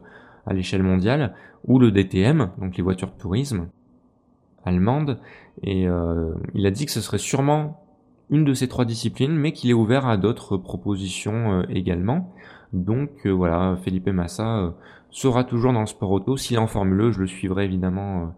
à 0.46 0.54
l'échelle 0.54 0.84
mondiale, 0.84 1.34
ou 1.66 1.80
le 1.80 1.92
DTM, 1.92 2.52
donc 2.60 2.78
les 2.78 2.84
voitures 2.84 3.12
de 3.12 3.18
tourisme 3.18 3.68
allemandes. 4.64 5.20
Et 5.64 5.88
il 6.54 6.66
a 6.66 6.72
dit 6.72 6.86
que 6.86 6.92
ce 6.92 7.02
serait 7.02 7.18
sûrement 7.18 7.86
une 8.30 8.44
de 8.44 8.54
ces 8.54 8.68
trois 8.68 8.86
disciplines, 8.86 9.36
mais 9.36 9.52
qu'il 9.52 9.70
est 9.70 9.74
ouvert 9.74 10.08
à 10.08 10.18
d'autres 10.18 10.58
propositions 10.58 11.60
euh, 11.60 11.64
également. 11.70 12.34
Donc 12.74 13.26
euh, 13.26 13.30
voilà, 13.32 13.78
Felipe 13.84 14.08
Massa 14.10 14.58
euh, 14.58 14.72
sera 15.16 15.44
toujours 15.44 15.74
dans 15.74 15.82
le 15.82 15.86
sport 15.86 16.12
auto. 16.12 16.38
S'il 16.38 16.58
est 16.58 16.60
en 16.60 16.68
Formule 16.68 17.02
E, 17.02 17.12
je 17.12 17.22
le 17.22 17.28
suivrai 17.28 17.66
évidemment 17.66 18.34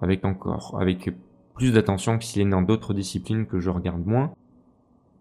avec 0.00 0.24
encore, 0.24 0.76
avec 0.80 1.10
plus 1.54 1.72
d'attention 1.72 2.18
que 2.18 2.24
s'il 2.24 2.42
est 2.42 2.50
dans 2.50 2.62
d'autres 2.62 2.94
disciplines 2.94 3.46
que 3.46 3.60
je 3.60 3.70
regarde 3.70 4.04
moins. 4.04 4.32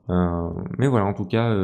mais 0.09 0.87
voilà, 0.87 1.05
en 1.05 1.13
tout 1.13 1.25
cas, 1.25 1.55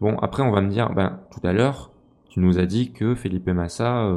bon, 0.00 0.18
après 0.18 0.42
on 0.42 0.50
va 0.50 0.60
me 0.60 0.68
dire, 0.68 0.92
ben, 0.92 1.20
tout 1.30 1.46
à 1.46 1.52
l'heure, 1.52 1.90
tu 2.28 2.40
nous 2.40 2.58
as 2.58 2.66
dit 2.66 2.92
que 2.92 3.14
Felipe 3.14 3.48
Massa, 3.48 4.10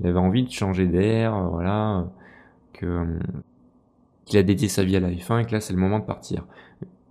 il 0.00 0.06
avait 0.06 0.18
envie 0.18 0.44
de 0.44 0.50
changer 0.50 0.86
d'air, 0.86 1.34
voilà, 1.50 2.04
que 2.74 3.18
qu'il 4.26 4.38
a 4.38 4.42
dédié 4.42 4.68
sa 4.68 4.84
vie 4.84 4.96
à 4.96 5.00
la 5.00 5.10
F1 5.10 5.40
et 5.40 5.46
que 5.46 5.52
là 5.52 5.60
c'est 5.60 5.72
le 5.72 5.78
moment 5.78 5.98
de 5.98 6.04
partir. 6.04 6.44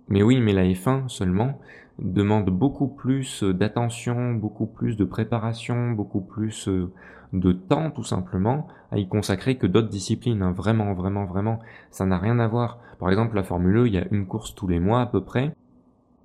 Mais 0.08 0.22
oui, 0.22 0.40
mais 0.40 0.52
la 0.52 0.64
F1 0.64 1.08
seulement 1.08 1.58
demande 1.98 2.50
beaucoup 2.50 2.88
plus 2.88 3.42
d'attention, 3.42 4.34
beaucoup 4.34 4.66
plus 4.66 4.96
de 4.96 5.04
préparation, 5.04 5.90
beaucoup 5.92 6.20
plus 6.20 6.68
euh, 6.68 6.92
de 7.32 7.52
temps 7.52 7.90
tout 7.90 8.04
simplement 8.04 8.68
à 8.90 8.98
y 8.98 9.08
consacrer 9.08 9.56
que 9.56 9.66
d'autres 9.66 9.88
disciplines. 9.88 10.42
Hein. 10.42 10.52
Vraiment, 10.52 10.94
vraiment, 10.94 11.24
vraiment, 11.24 11.58
ça 11.90 12.06
n'a 12.06 12.18
rien 12.18 12.38
à 12.38 12.48
voir. 12.48 12.78
Par 12.98 13.10
exemple, 13.10 13.36
la 13.36 13.42
Formule 13.42 13.76
E, 13.76 13.86
il 13.86 13.94
y 13.94 13.98
a 13.98 14.06
une 14.10 14.26
course 14.26 14.54
tous 14.54 14.68
les 14.68 14.80
mois 14.80 15.00
à 15.00 15.06
peu 15.06 15.22
près. 15.22 15.54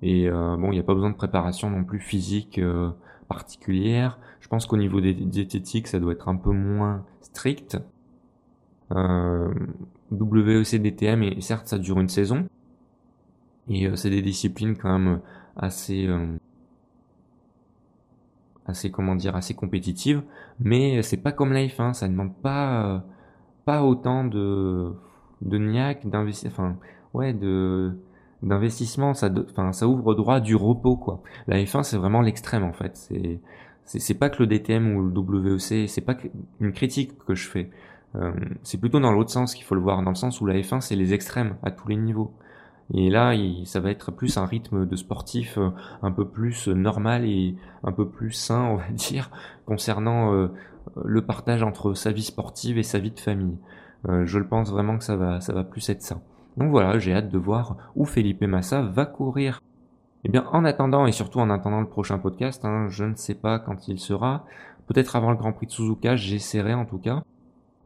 Et 0.02 0.28
euh, 0.28 0.56
bon, 0.56 0.72
il 0.72 0.74
n'y 0.74 0.80
a 0.80 0.84
pas 0.84 0.94
besoin 0.94 1.10
de 1.10 1.16
préparation 1.16 1.70
non 1.70 1.84
plus 1.84 2.00
physique 2.00 2.58
euh, 2.58 2.90
particulière. 3.28 4.18
Je 4.40 4.48
pense 4.48 4.66
qu'au 4.66 4.76
niveau 4.76 5.00
des 5.00 5.14
diététiques, 5.14 5.86
ça 5.86 6.00
doit 6.00 6.12
être 6.12 6.28
un 6.28 6.36
peu 6.36 6.50
moins 6.50 7.04
strict. 7.20 7.78
Euh, 8.94 9.52
WEC 10.10 10.82
DTM, 10.82 11.22
et 11.22 11.40
certes, 11.40 11.68
ça 11.68 11.78
dure 11.78 11.98
une 11.98 12.08
saison, 12.08 12.46
et 13.68 13.86
euh, 13.86 13.96
c'est 13.96 14.10
des 14.10 14.22
disciplines 14.22 14.76
quand 14.76 14.98
même 14.98 15.20
assez 15.56 16.08
assez 18.66 18.90
comment 18.90 19.14
dire 19.14 19.36
assez 19.36 19.54
compétitives, 19.54 20.22
mais 20.60 21.02
c'est 21.02 21.16
pas 21.16 21.32
comme 21.32 21.52
la 21.52 21.66
F1, 21.66 21.94
ça 21.94 22.08
demande 22.08 22.34
pas 22.34 22.86
euh, 22.86 22.98
pas 23.64 23.82
autant 23.82 24.24
de 24.24 24.92
de 25.42 25.58
niaque, 25.58 26.06
d'investissement, 26.06 26.64
enfin 26.64 26.76
ouais 27.14 27.32
de 27.32 27.92
d'investissement, 28.42 29.14
ça 29.14 29.30
enfin 29.50 29.72
ça 29.72 29.88
ouvre 29.88 30.14
droit 30.14 30.40
du 30.40 30.56
repos 30.56 30.96
quoi. 30.96 31.22
La 31.46 31.58
F1 31.58 31.82
c'est 31.82 31.96
vraiment 31.96 32.20
l'extrême 32.20 32.64
en 32.64 32.72
fait, 32.72 32.96
c'est 32.96 33.40
c'est 33.84 34.14
pas 34.14 34.30
que 34.30 34.42
le 34.42 34.46
DTM 34.46 34.96
ou 34.96 35.10
le 35.10 35.54
WEC, 35.54 35.88
c'est 35.88 36.00
pas 36.00 36.16
une 36.60 36.72
critique 36.72 37.18
que 37.26 37.34
je 37.34 37.48
fais. 37.48 37.70
c'est 38.62 38.78
plutôt 38.78 39.00
dans 39.00 39.12
l'autre 39.12 39.30
sens 39.30 39.54
qu'il 39.54 39.64
faut 39.64 39.74
le 39.74 39.80
voir, 39.80 40.02
dans 40.02 40.10
le 40.10 40.16
sens 40.16 40.40
où 40.40 40.46
la 40.46 40.54
F1 40.54 40.80
c'est 40.80 40.96
les 40.96 41.12
extrêmes 41.14 41.56
à 41.62 41.70
tous 41.72 41.88
les 41.88 41.96
niveaux. 41.96 42.32
Et 42.94 43.08
là, 43.10 43.32
ça 43.64 43.80
va 43.80 43.90
être 43.90 44.12
plus 44.12 44.36
un 44.36 44.44
rythme 44.44 44.86
de 44.86 44.96
sportif 44.96 45.58
un 46.02 46.12
peu 46.12 46.26
plus 46.26 46.68
normal 46.68 47.24
et 47.24 47.56
un 47.84 47.92
peu 47.92 48.06
plus 48.06 48.32
sain, 48.32 48.62
on 48.70 48.76
va 48.76 48.90
dire, 48.90 49.30
concernant 49.64 50.48
le 51.02 51.24
partage 51.24 51.62
entre 51.62 51.94
sa 51.94 52.12
vie 52.12 52.22
sportive 52.22 52.76
et 52.76 52.82
sa 52.82 52.98
vie 52.98 53.10
de 53.10 53.20
famille. 53.20 53.56
je 54.04 54.38
le 54.38 54.46
pense 54.46 54.70
vraiment 54.70 54.98
que 54.98 55.04
ça 55.04 55.16
va, 55.16 55.40
ça 55.40 55.52
va 55.54 55.64
plus 55.64 55.88
être 55.88 56.02
ça. 56.02 56.20
Donc 56.56 56.70
voilà, 56.70 56.98
j'ai 56.98 57.14
hâte 57.14 57.30
de 57.30 57.38
voir 57.38 57.76
où 57.96 58.04
Felipe 58.04 58.42
Massa 58.42 58.82
va 58.82 59.06
courir. 59.06 59.60
Eh 60.24 60.28
bien, 60.28 60.44
en 60.52 60.64
attendant, 60.64 61.06
et 61.06 61.12
surtout 61.12 61.40
en 61.40 61.50
attendant 61.50 61.80
le 61.80 61.88
prochain 61.88 62.18
podcast, 62.18 62.64
hein, 62.64 62.86
je 62.88 63.04
ne 63.04 63.16
sais 63.16 63.34
pas 63.34 63.58
quand 63.58 63.88
il 63.88 63.98
sera, 63.98 64.44
peut-être 64.86 65.16
avant 65.16 65.30
le 65.30 65.36
Grand 65.36 65.52
Prix 65.52 65.66
de 65.66 65.72
Suzuka, 65.72 66.16
j'essaierai 66.16 66.74
en 66.74 66.84
tout 66.84 66.98
cas. 66.98 67.22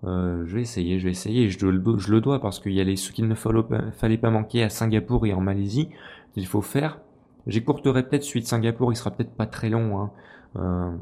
Euh, 0.05 0.45
je 0.47 0.57
vais 0.57 0.63
essayer, 0.63 0.99
je 0.99 1.05
vais 1.05 1.11
essayer, 1.11 1.49
je, 1.49 1.67
le, 1.67 1.99
je 1.99 2.11
le 2.11 2.21
dois 2.21 2.41
parce 2.41 2.61
qu'il 2.61 2.73
y 2.73 2.81
a 2.81 2.85
les, 2.85 2.97
ce 2.97 3.13
qu'il 3.13 3.27
ne 3.27 3.35
fallait 3.35 4.19
pas 4.19 4.31
manquer 4.31 4.63
à 4.63 4.69
Singapour 4.69 5.27
et 5.27 5.33
en 5.33 5.41
Malaisie 5.41 5.89
qu'il 6.35 6.47
faut 6.47 6.61
faire. 6.61 7.01
J'écourterai 7.47 8.07
peut-être 8.07 8.25
celui 8.25 8.41
de 8.41 8.47
Singapour, 8.47 8.93
il 8.93 8.97
sera 8.97 9.11
peut-être 9.11 9.35
pas 9.35 9.47
très 9.47 9.71
long, 9.71 10.01
hein. 10.01 10.11
euh, 10.57 10.97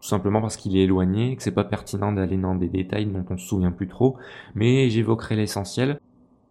tout 0.00 0.08
simplement 0.08 0.40
parce 0.40 0.56
qu'il 0.56 0.76
est 0.76 0.82
éloigné, 0.82 1.34
que 1.36 1.42
c'est 1.42 1.50
pas 1.50 1.64
pertinent 1.64 2.12
d'aller 2.12 2.36
dans 2.36 2.54
des 2.54 2.68
détails 2.68 3.06
dont 3.06 3.24
on 3.30 3.38
se 3.38 3.46
souvient 3.46 3.72
plus 3.72 3.88
trop, 3.88 4.16
mais 4.54 4.90
j'évoquerai 4.90 5.36
l'essentiel. 5.36 5.98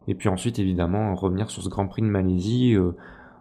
Et 0.08 0.16
puis 0.16 0.30
ensuite, 0.30 0.60
évidemment, 0.60 1.14
revenir 1.16 1.50
sur 1.50 1.62
ce 1.62 1.70
Grand 1.70 1.88
Prix 1.88 2.02
de 2.02 2.08
Malaisie, 2.08 2.74
euh, 2.74 2.96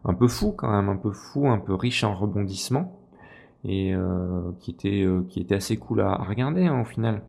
un 0.04 0.14
peu 0.14 0.28
fou 0.28 0.52
quand 0.52 0.70
même, 0.70 0.88
un 0.88 0.96
peu 0.96 1.12
fou, 1.12 1.48
un 1.48 1.58
peu 1.58 1.74
riche 1.74 2.04
en 2.04 2.14
rebondissements, 2.14 3.00
et 3.64 3.94
euh, 3.94 4.52
qui, 4.60 4.70
était, 4.70 5.02
euh, 5.02 5.22
qui 5.28 5.40
était 5.40 5.54
assez 5.54 5.76
cool 5.76 6.00
à, 6.00 6.16
regarder 6.16 6.66
hein, 6.66 6.80
au 6.80 6.84
final. 6.84 7.22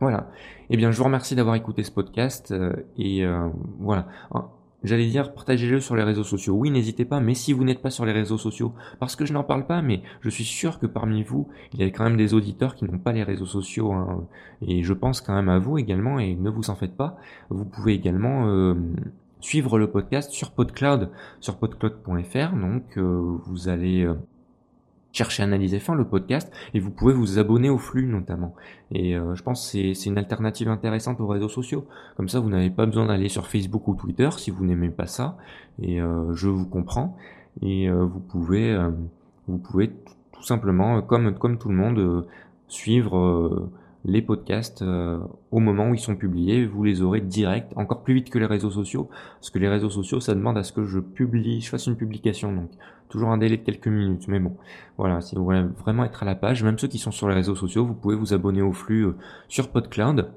Voilà. 0.00 0.28
Eh 0.70 0.76
bien, 0.76 0.90
je 0.90 0.98
vous 0.98 1.04
remercie 1.04 1.34
d'avoir 1.34 1.54
écouté 1.54 1.82
ce 1.82 1.90
podcast, 1.90 2.54
et 2.98 3.24
voilà. 3.78 4.08
J'allais 4.86 5.08
dire, 5.08 5.32
partagez-le 5.32 5.80
sur 5.80 5.96
les 5.96 6.04
réseaux 6.04 6.22
sociaux. 6.22 6.54
Oui, 6.54 6.70
n'hésitez 6.70 7.04
pas, 7.04 7.18
mais 7.18 7.34
si 7.34 7.52
vous 7.52 7.64
n'êtes 7.64 7.82
pas 7.82 7.90
sur 7.90 8.04
les 8.04 8.12
réseaux 8.12 8.38
sociaux, 8.38 8.72
parce 9.00 9.16
que 9.16 9.24
je 9.24 9.32
n'en 9.32 9.42
parle 9.42 9.66
pas, 9.66 9.82
mais 9.82 10.02
je 10.20 10.30
suis 10.30 10.44
sûr 10.44 10.78
que 10.78 10.86
parmi 10.86 11.24
vous, 11.24 11.48
il 11.72 11.80
y 11.80 11.82
a 11.82 11.86
quand 11.86 12.04
même 12.04 12.16
des 12.16 12.34
auditeurs 12.34 12.76
qui 12.76 12.84
n'ont 12.84 12.98
pas 12.98 13.12
les 13.12 13.24
réseaux 13.24 13.46
sociaux, 13.46 13.92
hein. 13.92 14.28
et 14.62 14.84
je 14.84 14.92
pense 14.92 15.20
quand 15.20 15.34
même 15.34 15.48
à 15.48 15.58
vous 15.58 15.78
également, 15.78 16.20
et 16.20 16.36
ne 16.36 16.50
vous 16.50 16.70
en 16.70 16.76
faites 16.76 16.96
pas. 16.96 17.16
Vous 17.48 17.64
pouvez 17.64 17.94
également 17.94 18.46
euh, 18.46 18.74
suivre 19.40 19.78
le 19.78 19.90
podcast 19.90 20.30
sur 20.30 20.52
PodCloud, 20.52 21.10
sur 21.40 21.56
podcloud.fr, 21.56 22.56
donc 22.56 22.96
euh, 22.96 23.38
vous 23.44 23.68
allez... 23.68 24.04
Euh, 24.04 24.14
cherchez 25.16 25.42
Analyser 25.42 25.78
Fin, 25.78 25.94
le 25.94 26.04
podcast, 26.04 26.52
et 26.74 26.80
vous 26.80 26.90
pouvez 26.90 27.14
vous 27.14 27.38
abonner 27.38 27.70
au 27.70 27.78
flux 27.78 28.06
notamment. 28.06 28.54
Et 28.92 29.16
euh, 29.16 29.34
je 29.34 29.42
pense 29.42 29.72
que 29.72 29.94
c'est 29.94 30.10
une 30.10 30.18
alternative 30.18 30.68
intéressante 30.68 31.20
aux 31.20 31.26
réseaux 31.26 31.48
sociaux. 31.48 31.86
Comme 32.16 32.28
ça, 32.28 32.38
vous 32.38 32.50
n'avez 32.50 32.70
pas 32.70 32.84
besoin 32.84 33.06
d'aller 33.06 33.28
sur 33.28 33.46
Facebook 33.46 33.88
ou 33.88 33.94
Twitter 33.94 34.28
si 34.36 34.50
vous 34.50 34.64
n'aimez 34.64 34.90
pas 34.90 35.06
ça. 35.06 35.38
Et 35.80 36.00
euh, 36.00 36.34
je 36.34 36.48
vous 36.48 36.66
comprends. 36.66 37.16
Et 37.62 37.88
euh, 37.88 38.04
vous 38.04 38.20
pouvez, 38.20 38.76
vous 39.48 39.56
pouvez 39.56 39.90
tout 40.32 40.42
simplement, 40.42 41.00
comme 41.00 41.34
comme 41.38 41.56
tout 41.56 41.70
le 41.70 41.76
monde, 41.76 42.26
suivre 42.68 43.70
les 44.06 44.22
podcasts 44.22 44.82
euh, 44.82 45.18
au 45.50 45.58
moment 45.58 45.90
où 45.90 45.94
ils 45.94 46.00
sont 46.00 46.14
publiés, 46.14 46.64
vous 46.64 46.84
les 46.84 47.02
aurez 47.02 47.20
direct, 47.20 47.72
encore 47.76 48.04
plus 48.04 48.14
vite 48.14 48.30
que 48.30 48.38
les 48.38 48.46
réseaux 48.46 48.70
sociaux, 48.70 49.10
parce 49.40 49.50
que 49.50 49.58
les 49.58 49.68
réseaux 49.68 49.90
sociaux, 49.90 50.20
ça 50.20 50.34
demande 50.34 50.56
à 50.56 50.62
ce 50.62 50.72
que 50.72 50.84
je 50.84 51.00
publie, 51.00 51.60
je 51.60 51.68
fasse 51.68 51.88
une 51.88 51.96
publication, 51.96 52.52
donc 52.52 52.70
toujours 53.08 53.30
un 53.30 53.38
délai 53.38 53.56
de 53.56 53.62
quelques 53.62 53.88
minutes. 53.88 54.28
Mais 54.28 54.38
bon, 54.38 54.56
voilà, 54.96 55.20
si 55.20 55.34
vous 55.34 55.44
voulez 55.44 55.62
vraiment 55.62 56.04
être 56.04 56.22
à 56.22 56.26
la 56.26 56.36
page, 56.36 56.62
même 56.62 56.78
ceux 56.78 56.86
qui 56.86 56.98
sont 56.98 57.10
sur 57.10 57.28
les 57.28 57.34
réseaux 57.34 57.56
sociaux, 57.56 57.84
vous 57.84 57.94
pouvez 57.94 58.14
vous 58.14 58.32
abonner 58.32 58.62
au 58.62 58.72
flux 58.72 59.06
euh, 59.06 59.16
sur 59.48 59.70
PodCloud. 59.70 60.30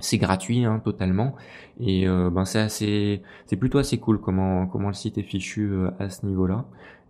C'est 0.00 0.18
gratuit, 0.18 0.64
hein, 0.64 0.80
totalement, 0.82 1.34
et 1.80 2.06
euh, 2.08 2.30
ben 2.30 2.44
c'est 2.44 2.60
assez, 2.60 3.20
c'est 3.46 3.56
plutôt 3.56 3.78
assez 3.78 3.98
cool 3.98 4.20
comment 4.20 4.68
comment 4.68 4.88
le 4.88 4.94
site 4.94 5.18
est 5.18 5.24
fichu 5.24 5.72
à 5.98 6.08
ce 6.08 6.24
niveau-là. 6.24 6.66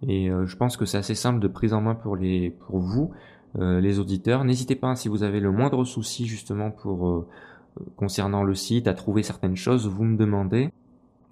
Et 0.06 0.30
je 0.30 0.56
pense 0.56 0.78
que 0.78 0.86
c'est 0.86 0.96
assez 0.96 1.14
simple 1.14 1.38
de 1.38 1.48
prise 1.48 1.74
en 1.74 1.82
main 1.82 1.94
pour 1.94 2.16
les 2.16 2.48
pour 2.48 2.78
vous 2.78 3.10
euh, 3.10 3.37
les 3.56 3.98
auditeurs. 3.98 4.44
N'hésitez 4.44 4.76
pas, 4.76 4.94
si 4.94 5.08
vous 5.08 5.22
avez 5.22 5.40
le 5.40 5.50
moindre 5.50 5.84
souci 5.84 6.26
justement 6.26 6.70
pour 6.70 7.08
euh, 7.08 7.26
concernant 7.96 8.44
le 8.44 8.54
site, 8.54 8.86
à 8.88 8.94
trouver 8.94 9.22
certaines 9.22 9.56
choses, 9.56 9.88
vous 9.88 10.04
me 10.04 10.16
demandez 10.16 10.70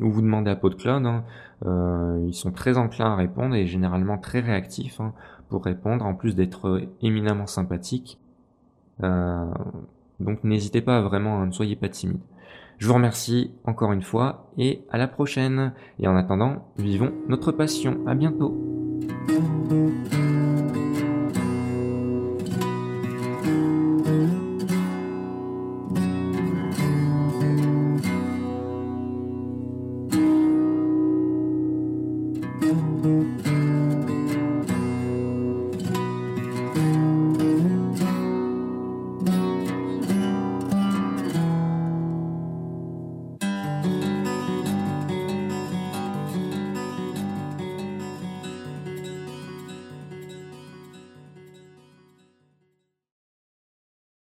ou 0.00 0.10
vous 0.10 0.22
demandez 0.22 0.50
à 0.50 0.56
PodCloud. 0.56 1.06
Hein. 1.06 1.24
Euh, 1.64 2.24
ils 2.26 2.34
sont 2.34 2.52
très 2.52 2.76
enclins 2.78 3.12
à 3.12 3.16
répondre 3.16 3.54
et 3.54 3.66
généralement 3.66 4.18
très 4.18 4.40
réactifs 4.40 5.00
hein, 5.00 5.12
pour 5.48 5.64
répondre, 5.64 6.04
en 6.04 6.14
plus 6.14 6.34
d'être 6.34 6.82
éminemment 7.02 7.46
sympathiques. 7.46 8.18
donc 9.00 10.42
n'hésitez 10.44 10.80
pas 10.80 11.02
vraiment, 11.02 11.40
hein, 11.40 11.46
ne 11.46 11.52
soyez 11.52 11.76
pas 11.76 11.88
timide. 11.88 12.20
Je 12.78 12.86
vous 12.88 12.94
remercie 12.94 13.52
encore 13.64 13.92
une 13.92 14.02
fois 14.02 14.50
et 14.58 14.82
à 14.90 14.98
la 14.98 15.08
prochaine. 15.08 15.72
Et 15.98 16.08
en 16.08 16.16
attendant, 16.16 16.66
vivons 16.78 17.12
notre 17.28 17.52
passion. 17.52 17.98
À 18.06 18.14
bientôt. 18.14 18.54